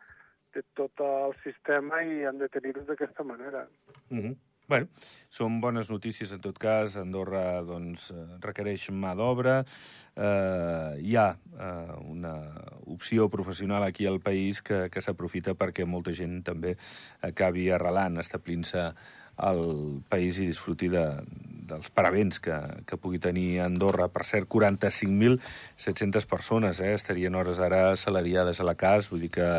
de 0.54 0.64
tot 0.74 1.06
el 1.06 1.36
sistema 1.44 2.02
i 2.04 2.24
han 2.26 2.38
de 2.38 2.50
tenir-ho 2.50 2.86
d'aquesta 2.88 3.24
manera. 3.24 3.68
Uh 4.10 4.18
-huh. 4.18 4.36
Bueno, 4.68 4.90
són 5.32 5.62
bones 5.64 5.90
notícies 5.90 6.32
en 6.36 6.42
tot 6.44 6.58
cas. 6.60 6.98
Andorra 7.00 7.62
doncs, 7.64 8.12
eh, 8.12 8.26
requereix 8.44 8.90
mà 8.92 9.14
d'obra. 9.16 9.64
Eh, 10.16 10.98
hi 11.00 11.16
ha 11.16 11.38
eh, 11.38 11.94
una 12.04 12.34
opció 12.86 13.30
professional 13.30 13.84
aquí 13.84 14.06
al 14.06 14.20
país 14.20 14.62
que, 14.62 14.90
que 14.90 15.02
s'aprofita 15.02 15.54
perquè 15.54 15.86
molta 15.86 16.12
gent 16.12 16.44
també 16.44 16.76
acabi 17.22 17.70
arrelant, 17.72 18.18
establint-se 18.18 18.92
al 19.38 20.02
país 20.10 20.40
i 20.40 20.48
disfruti 20.48 20.90
de, 20.90 21.06
dels 21.68 21.90
paravents 21.94 22.42
que, 22.44 22.58
que 22.88 23.00
pugui 23.02 23.20
tenir 23.24 23.62
Andorra. 23.66 24.10
Per 24.14 24.26
cert, 24.28 24.50
45.700 24.50 26.28
persones 26.30 26.82
eh, 26.82 26.94
estarien 26.98 27.36
hores 27.36 27.60
ara 27.60 27.92
assalariades 27.94 28.62
a 28.62 28.68
la 28.68 28.78
CAS, 28.80 29.12
vull 29.14 29.26
dir 29.28 29.34
que, 29.38 29.50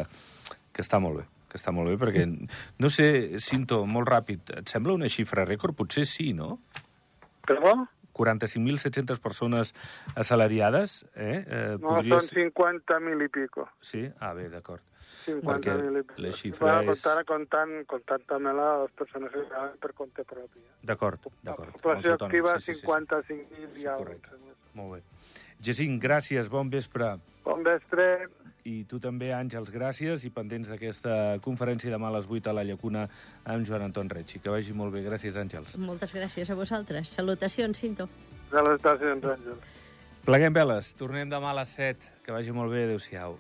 que 0.72 0.84
està 0.84 1.02
molt 1.02 1.22
bé 1.22 1.28
que 1.48 1.56
està 1.56 1.72
molt 1.72 1.88
bé, 1.88 1.94
perquè, 1.96 2.26
no 2.28 2.90
sé, 2.92 3.38
Cinto, 3.40 3.78
molt 3.88 4.10
ràpid, 4.12 4.50
et 4.60 4.68
sembla 4.68 4.92
una 4.92 5.08
xifra 5.08 5.46
rècord? 5.48 5.72
Potser 5.78 6.04
sí, 6.04 6.34
no? 6.36 6.58
Perdó? 7.48 7.72
45.700 8.18 9.22
persones 9.22 9.72
assalariades, 10.18 11.04
eh? 11.14 11.44
eh 11.46 11.76
No, 11.80 11.96
són 12.02 12.28
50.000 12.34 13.24
i 13.24 13.32
pico. 13.32 13.68
Sí? 13.80 14.04
Ah, 14.18 14.34
bé, 14.36 14.48
d'acord. 14.52 14.82
50.000 15.26 16.00
i 16.00 16.02
pico. 16.02 16.14
la 16.22 16.32
xifra 16.32 16.76
bueno, 16.78 16.92
és- 16.92 17.02
comptant, 17.02 17.26
comptant, 17.26 17.86
comptant 17.86 18.22
també 18.26 18.52
les 18.54 18.90
persones 18.92 19.30
que 19.32 19.42
treballen 19.48 19.76
per 19.78 19.92
compte 19.94 20.24
propi. 20.24 20.58
eh? 20.58 20.72
D'acord, 20.82 21.20
La 21.42 21.50
d'acord. 21.52 21.70
població 21.80 22.12
Els 22.12 22.20
autònoms, 22.22 22.34
activa, 22.34 22.60
sí, 22.60 22.72
sí, 22.72 22.74
sí, 22.74 22.80
sí. 22.80 22.86
55.000 22.86 23.72
Sí, 23.72 23.86
correcte. 23.86 24.28
Molt 24.74 24.92
bé. 24.94 25.02
Jacint, 25.60 26.00
gràcies, 26.02 26.48
bon 26.48 26.70
vespre. 26.70 27.16
Bon 27.44 27.62
vespre. 27.64 28.28
I 28.64 28.84
tu 28.84 28.98
també, 29.00 29.32
Àngels, 29.32 29.70
gràcies, 29.72 30.24
i 30.24 30.30
pendents 30.30 30.68
d'aquesta 30.68 31.38
conferència 31.40 31.90
demà 31.90 32.08
a 32.08 32.10
les 32.18 32.26
8 32.28 32.46
a 32.50 32.52
la 32.52 32.62
Llacuna 32.64 33.08
amb 33.44 33.64
Joan 33.66 33.82
Anton 33.82 34.10
Retxi. 34.10 34.40
Que 34.40 34.50
vagi 34.50 34.72
molt 34.74 34.92
bé. 34.92 35.02
Gràcies, 35.02 35.34
Àngels. 35.36 35.76
Moltes 35.78 36.14
gràcies 36.14 36.50
a 36.50 36.54
vosaltres. 36.54 37.08
Salutacions, 37.08 37.78
Cinto. 37.78 38.08
Salutacions, 38.50 39.24
Àngel. 39.24 39.56
Pleguem 40.26 40.52
veles. 40.52 40.94
Tornem 40.94 41.30
demà 41.30 41.50
a 41.50 41.54
les 41.54 41.68
7. 41.70 42.06
Que 42.22 42.30
vagi 42.32 42.52
molt 42.52 42.70
bé. 42.70 42.84
Adéu-siau. 42.84 43.38